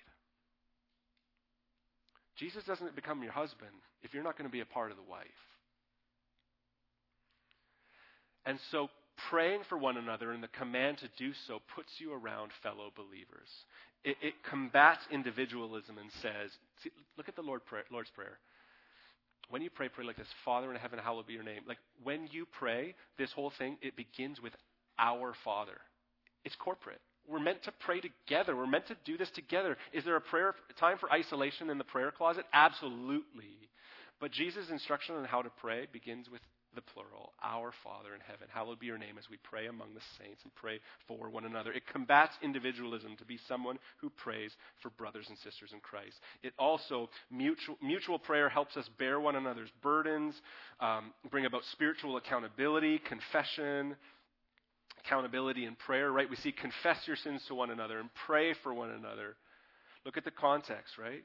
[2.37, 5.03] Jesus doesn't become your husband if you're not going to be a part of the
[5.03, 5.27] wife.
[8.45, 8.89] And so,
[9.31, 13.49] praying for one another and the command to do so puts you around fellow believers.
[14.05, 16.51] It, it combats individualism and says,
[16.83, 18.39] see, look at the Lord prayer, Lord's Prayer
[19.51, 21.63] when you pray, pray like this Father in heaven, hallowed be your name.
[21.67, 24.53] Like when you pray, this whole thing, it begins with
[24.99, 25.79] our Father.
[26.45, 27.01] It's corporate.
[27.29, 28.57] We're meant to pray together.
[28.57, 29.77] We're meant to do this together.
[29.93, 32.45] Is there a prayer time for isolation in the prayer closet?
[32.53, 33.69] Absolutely.
[34.21, 36.41] But Jesus' instruction on how to pray begins with
[36.75, 38.49] the plural, our Father in heaven.
[38.53, 41.73] Hallowed be your name as we pray among the saints and pray for one another.
[41.73, 46.17] It combats individualism to be someone who prays for brothers and sisters in Christ.
[46.43, 50.35] It also, mutual, mutual prayer helps us bear one another's burdens,
[50.81, 53.97] um, bring about spiritual accountability, confession,
[55.05, 56.29] accountability in prayer, right?
[56.29, 59.37] We see confess your sins to one another and pray for one another.
[60.05, 61.23] Look at the context, right?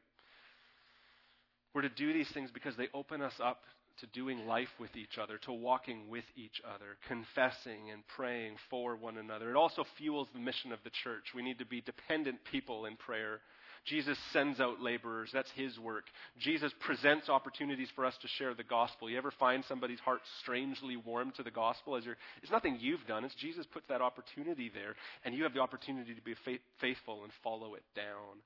[1.74, 3.62] We're to do these things because they open us up
[4.00, 8.96] to doing life with each other, to walking with each other, confessing and praying for
[8.96, 9.50] one another.
[9.50, 11.34] It also fuels the mission of the church.
[11.36, 13.40] We need to be dependent people in prayer.
[13.88, 15.30] Jesus sends out laborers.
[15.34, 16.04] That's his work.
[16.40, 19.10] Jesus presents opportunities for us to share the gospel.
[19.10, 21.96] You ever find somebody's heart strangely warm to the gospel?
[21.96, 23.24] As you're, it's nothing you've done.
[23.24, 27.24] It's Jesus puts that opportunity there, and you have the opportunity to be faith, faithful
[27.24, 28.38] and follow it down.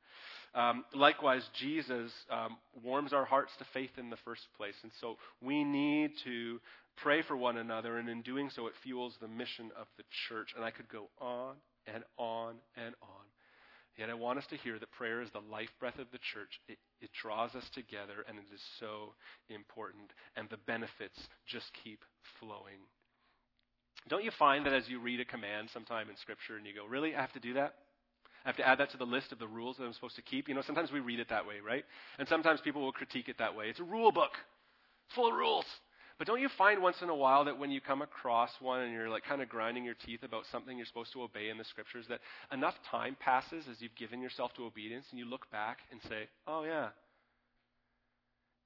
[0.53, 4.75] Um, likewise, Jesus um, warms our hearts to faith in the first place.
[4.83, 6.59] And so we need to
[6.97, 10.49] pray for one another, and in doing so, it fuels the mission of the church.
[10.55, 11.55] And I could go on
[11.87, 13.20] and on and on.
[13.97, 16.59] Yet I want us to hear that prayer is the life breath of the church.
[16.67, 19.13] It, it draws us together, and it is so
[19.49, 20.11] important.
[20.35, 21.99] And the benefits just keep
[22.39, 22.79] flowing.
[24.07, 26.85] Don't you find that as you read a command sometime in Scripture and you go,
[26.85, 27.15] Really?
[27.15, 27.75] I have to do that?
[28.43, 30.23] I have to add that to the list of the rules that I'm supposed to
[30.23, 30.47] keep.
[30.49, 31.85] You know, sometimes we read it that way, right?
[32.17, 33.65] And sometimes people will critique it that way.
[33.67, 34.31] It's a rule book.
[35.13, 35.65] Full of rules.
[36.21, 38.93] But don't you find once in a while that when you come across one and
[38.93, 41.63] you're like kind of grinding your teeth about something you're supposed to obey in the
[41.63, 42.19] scriptures, that
[42.53, 46.27] enough time passes as you've given yourself to obedience and you look back and say,
[46.45, 46.89] oh, yeah,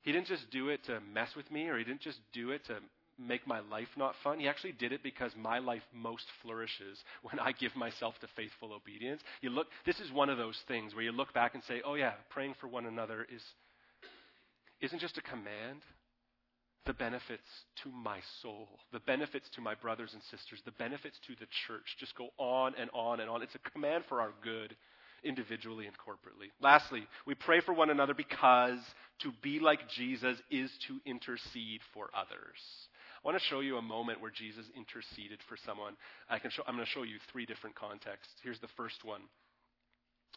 [0.01, 2.65] He didn't just do it to mess with me, or he didn't just do it
[2.65, 2.79] to
[3.17, 4.37] make my life not fun.
[4.41, 8.73] He actually did it because my life most flourishes when I give myself to faithful
[8.73, 9.21] obedience.
[9.39, 11.93] You look this is one of those things where you look back and say, "Oh
[11.93, 13.41] yeah, praying for one another is
[14.81, 15.83] isn't just a command.
[16.85, 17.47] The benefits
[17.83, 21.95] to my soul, the benefits to my brothers and sisters, the benefits to the church
[21.99, 23.41] just go on and on and on.
[23.41, 24.75] It's a command for our good
[25.23, 26.51] individually and corporately.
[26.61, 28.79] Lastly, we pray for one another because
[29.21, 32.61] to be like Jesus is to intercede for others.
[33.23, 35.95] I want to show you a moment where Jesus interceded for someone.
[36.29, 38.33] I can show, I'm going to show you three different contexts.
[38.43, 39.21] Here's the first one.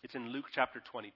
[0.03, 1.12] It's in Luke chapter 22.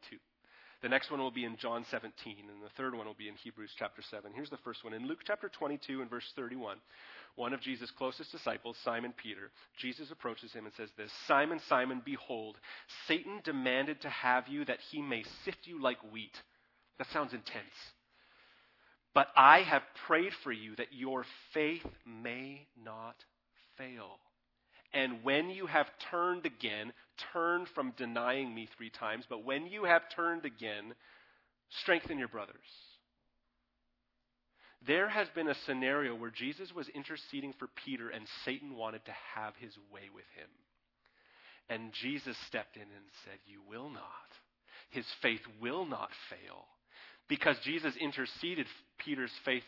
[0.82, 3.36] The next one will be in John 17, and the third one will be in
[3.36, 4.32] Hebrews chapter 7.
[4.34, 4.92] Here's the first one.
[4.92, 6.76] In Luke chapter 22 and verse 31,
[7.36, 12.02] one of Jesus' closest disciples, Simon Peter, Jesus approaches him and says this Simon, Simon,
[12.04, 12.56] behold,
[13.06, 16.36] Satan demanded to have you that he may sift you like wheat.
[16.98, 17.78] That sounds intense.
[19.14, 21.24] But I have prayed for you that your
[21.54, 23.14] faith may not
[23.78, 24.18] fail.
[24.92, 26.92] And when you have turned again,
[27.32, 30.94] turn from denying me three times, but when you have turned again,
[31.82, 32.56] strengthen your brothers.
[34.86, 39.14] There has been a scenario where Jesus was interceding for Peter and Satan wanted to
[39.36, 40.48] have his way with him.
[41.68, 44.02] And Jesus stepped in and said, You will not.
[44.90, 46.66] His faith will not fail
[47.28, 48.66] because Jesus interceded,
[48.98, 49.62] Peter's faith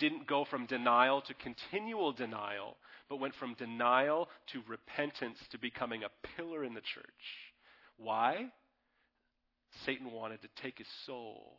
[0.00, 2.76] didn't go from denial to continual denial,
[3.08, 7.04] but went from denial to repentance to becoming a pillar in the church.
[7.98, 8.46] Why?
[9.84, 11.58] Satan wanted to take his soul,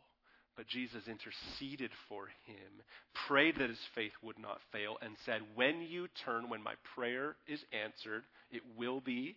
[0.56, 2.82] but Jesus interceded for him,
[3.26, 7.36] prayed that his faith would not fail, and said, When you turn, when my prayer
[7.46, 9.36] is answered, it will be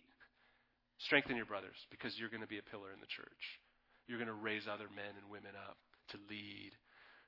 [0.98, 3.60] strengthen your brothers because you're going to be a pillar in the church.
[4.06, 5.76] You're going to raise other men and women up
[6.10, 6.72] to lead.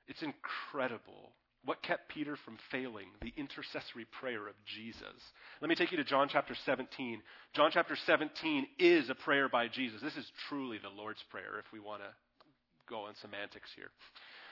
[0.07, 1.33] It's incredible.
[1.65, 3.07] What kept Peter from failing?
[3.21, 5.03] The intercessory prayer of Jesus.
[5.61, 7.21] Let me take you to John chapter 17.
[7.53, 10.01] John chapter 17 is a prayer by Jesus.
[10.01, 12.09] This is truly the Lord's Prayer if we want to
[12.89, 13.91] go on semantics here.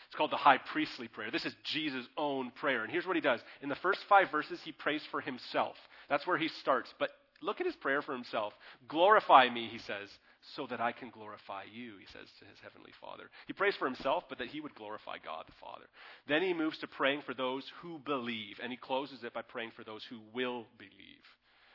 [0.08, 1.32] It's called the high priestly prayer.
[1.32, 2.84] This is Jesus' own prayer.
[2.84, 3.42] And here's what he does.
[3.62, 5.76] In the first five verses, he prays for himself.
[6.10, 6.94] That's where he starts.
[7.00, 7.10] But
[7.42, 8.54] look at his prayer for himself.
[8.88, 10.10] Glorify me, he says,
[10.56, 13.30] so that I can glorify you, he says to his heavenly Father.
[13.48, 15.86] He prays for himself, but that he would glorify God the Father.
[16.28, 19.72] Then he moves to praying for those who believe, and he closes it by praying
[19.76, 21.26] for those who will believe,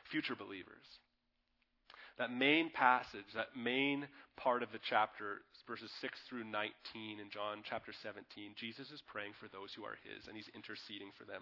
[0.09, 0.85] future believers.
[2.17, 4.07] That main passage, that main
[4.37, 9.33] part of the chapter, verses 6 through 19 in John chapter 17, Jesus is praying
[9.41, 11.41] for those who are his, and he's interceding for them.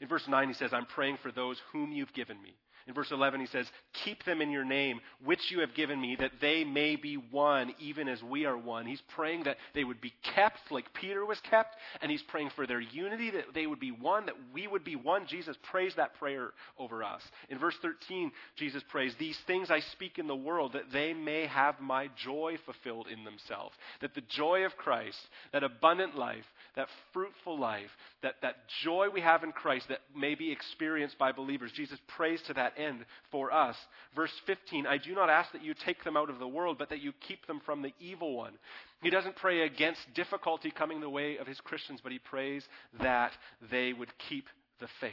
[0.00, 2.56] In verse 9, he says, I'm praying for those whom you've given me.
[2.86, 3.66] In verse 11, he says,
[4.04, 7.72] Keep them in your name, which you have given me, that they may be one,
[7.78, 8.84] even as we are one.
[8.84, 12.66] He's praying that they would be kept like Peter was kept, and he's praying for
[12.66, 15.26] their unity, that they would be one, that we would be one.
[15.26, 17.22] Jesus prays that prayer over us.
[17.48, 21.46] In verse 13, Jesus prays, These things I speak in the world, that they may
[21.46, 23.74] have my joy fulfilled in themselves.
[24.02, 25.18] That the joy of Christ,
[25.54, 26.44] that abundant life,
[26.76, 27.90] that fruitful life,
[28.22, 32.40] that, that joy we have in Christ that may be experienced by believers, Jesus prays
[32.42, 33.76] to that end for us.
[34.16, 36.90] Verse 15 I do not ask that you take them out of the world, but
[36.90, 38.54] that you keep them from the evil one.
[39.02, 42.66] He doesn't pray against difficulty coming the way of his Christians, but he prays
[43.00, 43.32] that
[43.70, 44.46] they would keep
[44.80, 45.12] the faith.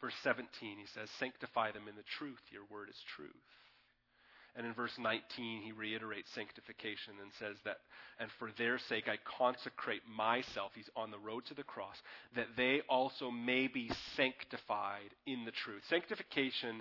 [0.00, 2.40] Verse 17, he says, Sanctify them in the truth.
[2.52, 3.30] Your word is truth.
[4.56, 7.76] And in verse 19, he reiterates sanctification and says that,
[8.18, 11.96] and for their sake I consecrate myself, he's on the road to the cross,
[12.34, 15.82] that they also may be sanctified in the truth.
[15.90, 16.80] Sanctification,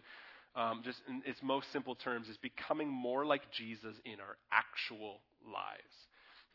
[0.55, 5.19] um, just in its most simple terms, is becoming more like Jesus in our actual
[5.43, 5.95] lives.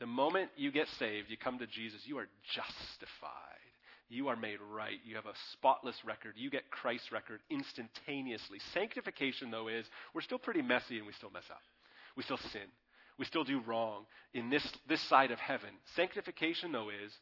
[0.00, 3.59] The moment you get saved, you come to Jesus, you are justified.
[4.11, 4.98] You are made right.
[5.04, 6.34] You have a spotless record.
[6.36, 8.58] You get Christ's record instantaneously.
[8.74, 11.62] Sanctification, though, is we're still pretty messy and we still mess up.
[12.16, 12.68] We still sin.
[13.18, 15.70] We still do wrong in this, this side of heaven.
[15.94, 17.12] Sanctification, though, is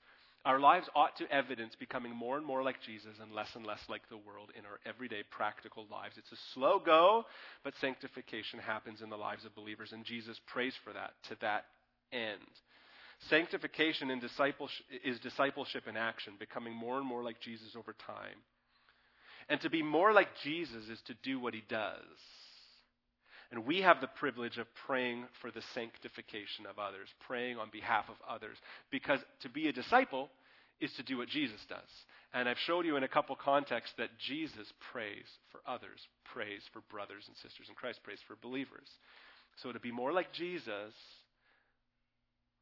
[0.47, 3.81] our lives ought to evidence becoming more and more like Jesus and less and less
[3.91, 6.17] like the world in our everyday practical lives.
[6.17, 7.25] It's a slow go,
[7.65, 11.67] but sanctification happens in the lives of believers, and Jesus prays for that to that
[12.13, 12.41] end.
[13.29, 18.39] Sanctification in discipleship is discipleship in action, becoming more and more like Jesus over time.
[19.49, 22.03] And to be more like Jesus is to do what he does.
[23.51, 28.05] And we have the privilege of praying for the sanctification of others, praying on behalf
[28.09, 28.57] of others.
[28.91, 30.29] Because to be a disciple
[30.81, 31.89] is to do what Jesus does.
[32.35, 35.99] And I've showed you in a couple contexts that Jesus prays for others,
[36.33, 38.87] prays for brothers and sisters in Christ, prays for believers.
[39.63, 40.93] So to be more like Jesus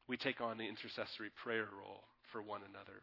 [0.07, 3.01] we take on the intercessory prayer role for one another.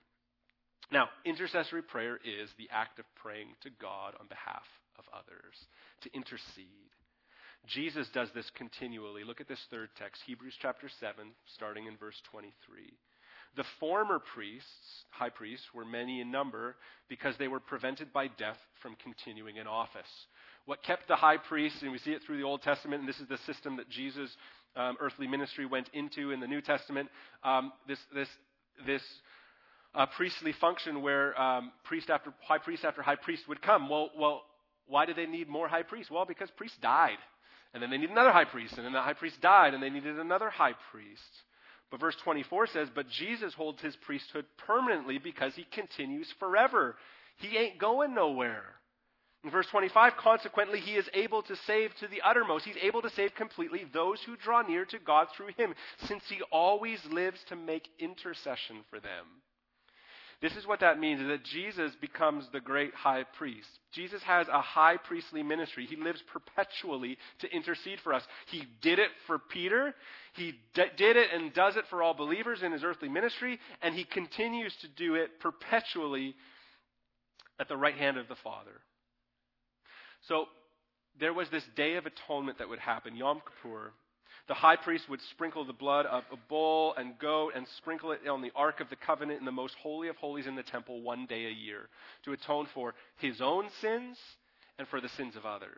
[0.92, 4.64] Now, intercessory prayer is the act of praying to God on behalf
[4.98, 5.54] of others,
[6.02, 6.92] to intercede.
[7.66, 9.24] Jesus does this continually.
[9.24, 12.52] Look at this third text, Hebrews chapter 7, starting in verse 23.
[13.56, 16.76] The former priests, high priests, were many in number
[17.08, 20.10] because they were prevented by death from continuing in office.
[20.66, 23.20] What kept the high priests, and we see it through the Old Testament, and this
[23.20, 24.36] is the system that Jesus'
[24.76, 27.08] um, earthly ministry went into in the New Testament,
[27.42, 28.28] um, this, this,
[28.86, 29.02] this
[29.94, 33.88] uh, priestly function where um, priest after high priest after high priest would come.
[33.88, 34.42] Well, well,
[34.86, 36.10] why did they need more high priests?
[36.10, 37.18] Well, because priests died.
[37.72, 39.90] And then they needed another high priest, and then the high priest died, and they
[39.90, 41.20] needed another high priest.
[41.90, 46.96] But verse 24 says, But Jesus holds his priesthood permanently because he continues forever.
[47.36, 48.64] He ain't going nowhere.
[49.44, 52.64] In verse 25, consequently, he is able to save to the uttermost.
[52.64, 55.74] He's able to save completely those who draw near to God through him,
[56.06, 59.26] since he always lives to make intercession for them.
[60.40, 63.68] This is what that means is that Jesus becomes the great high priest.
[63.92, 65.86] Jesus has a high priestly ministry.
[65.86, 68.22] He lives perpetually to intercede for us.
[68.46, 69.94] He did it for Peter.
[70.34, 73.94] He d- did it and does it for all believers in his earthly ministry, and
[73.94, 76.34] he continues to do it perpetually
[77.60, 78.80] at the right hand of the Father.
[80.28, 80.46] So
[81.18, 83.92] there was this day of atonement that would happen, Yom Kippur,
[84.46, 88.26] the high priest would sprinkle the blood of a bull and goat and sprinkle it
[88.28, 91.00] on the Ark of the Covenant in the most holy of holies in the temple
[91.00, 91.88] one day a year
[92.24, 94.18] to atone for his own sins
[94.78, 95.70] and for the sins of others.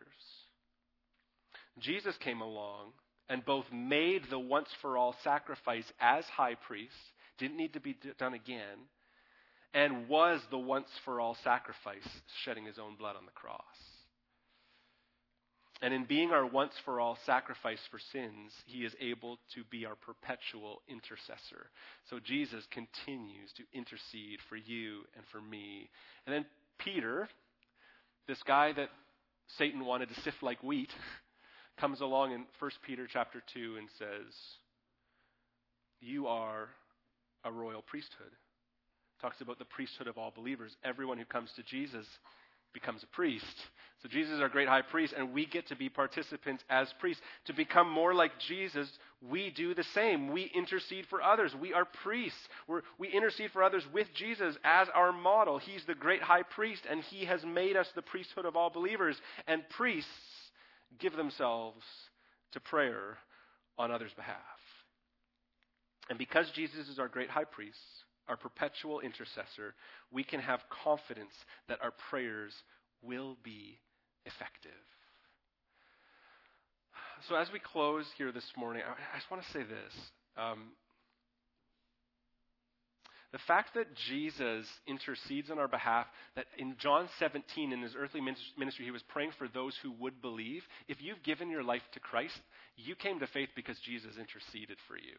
[1.78, 2.92] Jesus came along
[3.28, 6.94] and both made the once for all sacrifice as high priest,
[7.38, 8.88] didn't need to be done again,
[9.74, 12.08] and was the once for all sacrifice,
[12.44, 13.60] shedding his own blood on the cross.
[15.82, 19.84] And in being our once for all sacrifice for sins, he is able to be
[19.84, 21.70] our perpetual intercessor.
[22.08, 25.90] So Jesus continues to intercede for you and for me.
[26.26, 26.46] And then
[26.78, 27.28] Peter,
[28.26, 28.88] this guy that
[29.58, 30.90] Satan wanted to sift like wheat,
[31.78, 34.32] comes along in 1 Peter chapter 2 and says,
[36.00, 36.68] You are
[37.44, 38.32] a royal priesthood.
[39.20, 40.74] Talks about the priesthood of all believers.
[40.84, 42.06] Everyone who comes to Jesus
[42.72, 43.44] becomes a priest.
[44.02, 47.22] So Jesus is our great high priest, and we get to be participants as priests.
[47.46, 48.88] To become more like Jesus,
[49.26, 50.32] we do the same.
[50.32, 51.54] We intercede for others.
[51.58, 52.38] We are priests.
[52.68, 55.58] We're, we intercede for others with Jesus as our model.
[55.58, 59.16] He's the great high priest, and he has made us the priesthood of all believers.
[59.46, 60.10] And priests
[60.98, 61.82] give themselves
[62.52, 63.16] to prayer
[63.78, 64.36] on others' behalf.
[66.08, 67.78] And because Jesus is our great high priest,
[68.28, 69.74] our perpetual intercessor,
[70.12, 71.32] we can have confidence
[71.68, 72.52] that our prayers
[73.02, 73.78] will be
[74.24, 74.72] effective.
[77.28, 79.92] So, as we close here this morning, I just want to say this.
[80.36, 80.72] Um,
[83.32, 86.06] the fact that Jesus intercedes on our behalf,
[86.36, 90.22] that in John 17, in his earthly ministry, he was praying for those who would
[90.22, 90.62] believe.
[90.88, 92.38] If you've given your life to Christ,
[92.76, 95.16] you came to faith because Jesus interceded for you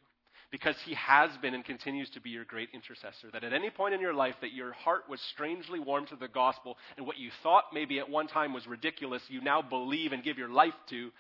[0.52, 3.30] because he has been and continues to be your great intercessor.
[3.34, 6.28] That at any point in your life that your heart was strangely warmed to the
[6.28, 10.24] gospel and what you thought maybe at one time was ridiculous, you now believe and
[10.24, 11.12] give your life to,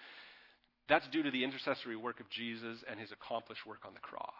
[0.88, 4.32] that's due to the intercessory work of Jesus and his accomplished work on the cross.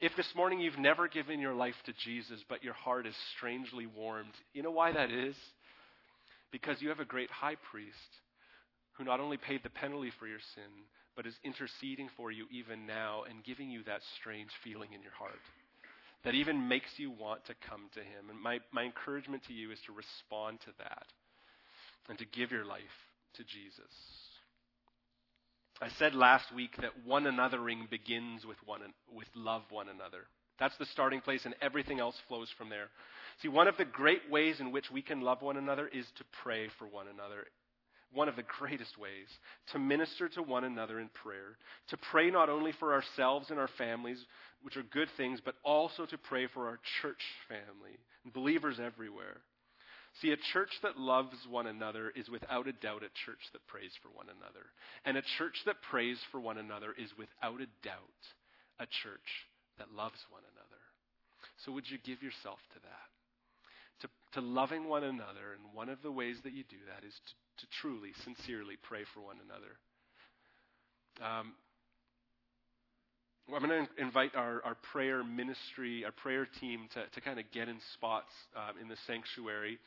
[0.00, 3.86] If this morning you've never given your life to Jesus, but your heart is strangely
[3.86, 5.34] warmed, you know why that is?
[6.50, 7.94] Because you have a great high priest
[8.92, 10.84] who not only paid the penalty for your sin,
[11.20, 15.12] but is interceding for you even now and giving you that strange feeling in your
[15.12, 15.36] heart
[16.24, 18.30] that even makes you want to come to Him.
[18.30, 21.04] And my, my encouragement to you is to respond to that
[22.08, 22.80] and to give your life
[23.34, 23.92] to Jesus.
[25.82, 28.80] I said last week that one anothering begins with one
[29.14, 30.24] with love one another.
[30.58, 32.88] That's the starting place, and everything else flows from there.
[33.42, 36.24] See, one of the great ways in which we can love one another is to
[36.42, 37.44] pray for one another
[38.12, 39.28] one of the greatest ways
[39.72, 41.56] to minister to one another in prayer,
[41.88, 44.24] to pray not only for ourselves and our families,
[44.62, 49.40] which are good things, but also to pray for our church family and believers everywhere.
[50.20, 53.92] See, a church that loves one another is without a doubt a church that prays
[54.02, 54.66] for one another.
[55.04, 58.22] And a church that prays for one another is without a doubt
[58.80, 59.46] a church
[59.78, 60.82] that loves one another.
[61.64, 63.08] So would you give yourself to that?
[64.00, 64.08] To,
[64.40, 67.32] to loving one another, and one of the ways that you do that is to
[67.60, 69.76] to truly, sincerely pray for one another.
[71.20, 71.52] Um,
[73.54, 77.50] I'm going to invite our, our prayer ministry, our prayer team to, to kind of
[77.52, 79.78] get in spots um, in the sanctuary.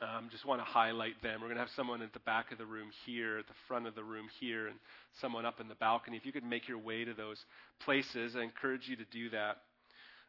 [0.00, 1.40] Um, just want to highlight them.
[1.40, 3.86] We're going to have someone at the back of the room here, at the front
[3.86, 4.76] of the room here, and
[5.20, 6.16] someone up in the balcony.
[6.16, 7.38] If you could make your way to those
[7.84, 9.56] places, I encourage you to do that.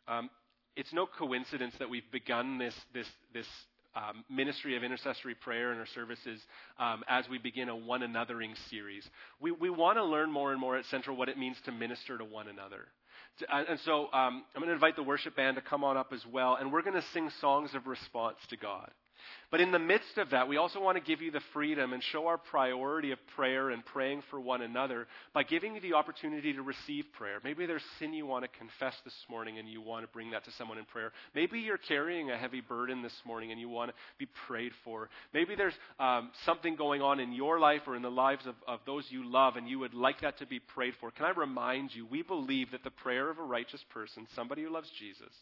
[0.07, 0.29] Um,
[0.75, 3.47] it's no coincidence that we've begun this, this, this
[3.97, 6.39] um, ministry of intercessory prayer in our services
[6.79, 9.03] um, as we begin a one anothering series.
[9.41, 12.17] We, we want to learn more and more at Central what it means to minister
[12.17, 12.85] to one another.
[13.51, 16.21] And so um, I'm going to invite the worship band to come on up as
[16.31, 18.91] well, and we're going to sing songs of response to God.
[19.49, 22.03] But in the midst of that, we also want to give you the freedom and
[22.03, 26.51] show our priority of prayer and praying for one another by giving you the opportunity
[26.53, 27.39] to receive prayer.
[27.43, 30.43] Maybe there's sin you want to confess this morning and you want to bring that
[30.45, 31.13] to someone in prayer.
[31.33, 35.09] Maybe you're carrying a heavy burden this morning and you want to be prayed for.
[35.33, 38.81] Maybe there's um, something going on in your life or in the lives of, of
[38.85, 41.11] those you love and you would like that to be prayed for.
[41.11, 44.73] Can I remind you, we believe that the prayer of a righteous person, somebody who
[44.73, 45.33] loves Jesus,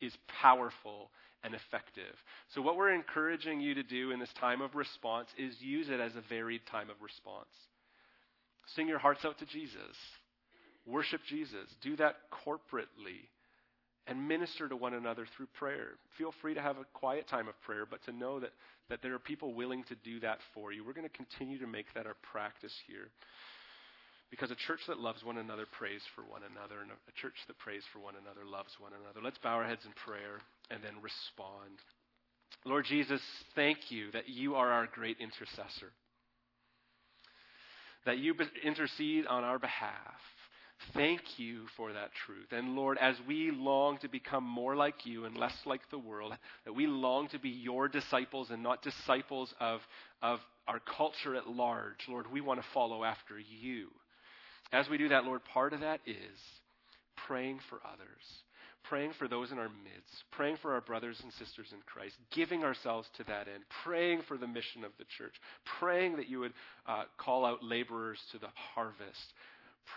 [0.00, 0.12] is
[0.42, 1.10] powerful
[1.44, 2.16] and effective.
[2.54, 6.00] So, what we're encouraging you to do in this time of response is use it
[6.00, 7.52] as a varied time of response.
[8.74, 9.96] Sing your hearts out to Jesus,
[10.86, 13.28] worship Jesus, do that corporately,
[14.06, 15.90] and minister to one another through prayer.
[16.18, 18.52] Feel free to have a quiet time of prayer, but to know that,
[18.88, 20.84] that there are people willing to do that for you.
[20.84, 23.08] We're going to continue to make that our practice here.
[24.34, 27.56] Because a church that loves one another prays for one another, and a church that
[27.58, 29.20] prays for one another loves one another.
[29.22, 31.78] Let's bow our heads in prayer and then respond.
[32.64, 33.20] Lord Jesus,
[33.54, 35.92] thank you that you are our great intercessor,
[38.06, 40.18] that you intercede on our behalf.
[40.94, 42.48] Thank you for that truth.
[42.50, 46.32] And Lord, as we long to become more like you and less like the world,
[46.64, 49.78] that we long to be your disciples and not disciples of,
[50.22, 53.90] of our culture at large, Lord, we want to follow after you.
[54.74, 56.40] As we do that, Lord, part of that is
[57.28, 58.24] praying for others,
[58.82, 62.64] praying for those in our midst, praying for our brothers and sisters in Christ, giving
[62.64, 65.34] ourselves to that end, praying for the mission of the church,
[65.78, 66.52] praying that you would
[66.88, 69.32] uh, call out laborers to the harvest,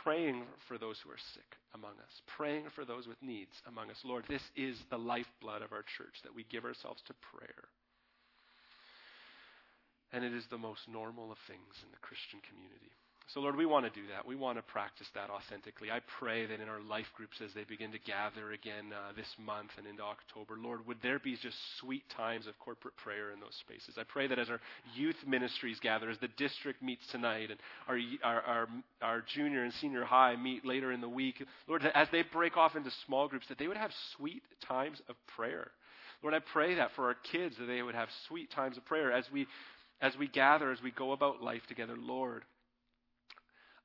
[0.03, 3.97] praying for those who are sick among us, praying for those with needs among us.
[4.05, 7.65] Lord, this is the lifeblood of our church that we give ourselves to prayer.
[10.13, 12.93] And it is the most normal of things in the Christian community.
[13.33, 14.25] So, Lord, we want to do that.
[14.25, 15.91] We want to practice that authentically.
[15.91, 19.27] I pray that in our life groups as they begin to gather again uh, this
[19.37, 23.41] month and into October, Lord, would there be just sweet times of corporate prayer in
[23.41, 23.95] those spaces?
[23.99, 24.61] I pray that as our
[24.95, 27.59] youth ministries gather, as the district meets tonight, and
[27.89, 28.67] our, our, our,
[29.01, 32.77] our junior and senior high meet later in the week, Lord, as they break off
[32.77, 35.71] into small groups, that they would have sweet times of prayer.
[36.23, 39.11] Lord, I pray that for our kids, that they would have sweet times of prayer
[39.11, 39.47] as we,
[39.99, 41.95] as we gather, as we go about life together.
[41.99, 42.43] Lord,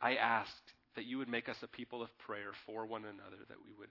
[0.02, 3.64] I asked that you would make us a people of prayer for one another, that
[3.64, 3.88] we would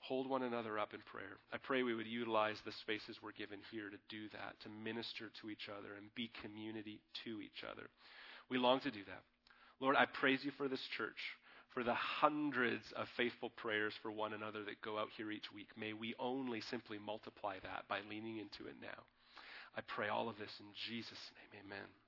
[0.00, 1.38] hold one another up in prayer.
[1.52, 5.30] I pray we would utilize the spaces we're given here to do that, to minister
[5.40, 7.88] to each other and be community to each other.
[8.50, 9.22] We long to do that.
[9.80, 11.18] Lord, I praise you for this church,
[11.74, 15.68] for the hundreds of faithful prayers for one another that go out here each week.
[15.76, 19.04] May we only simply multiply that by leaning into it now.
[19.76, 21.64] I pray all of this in Jesus' name.
[21.66, 22.05] Amen.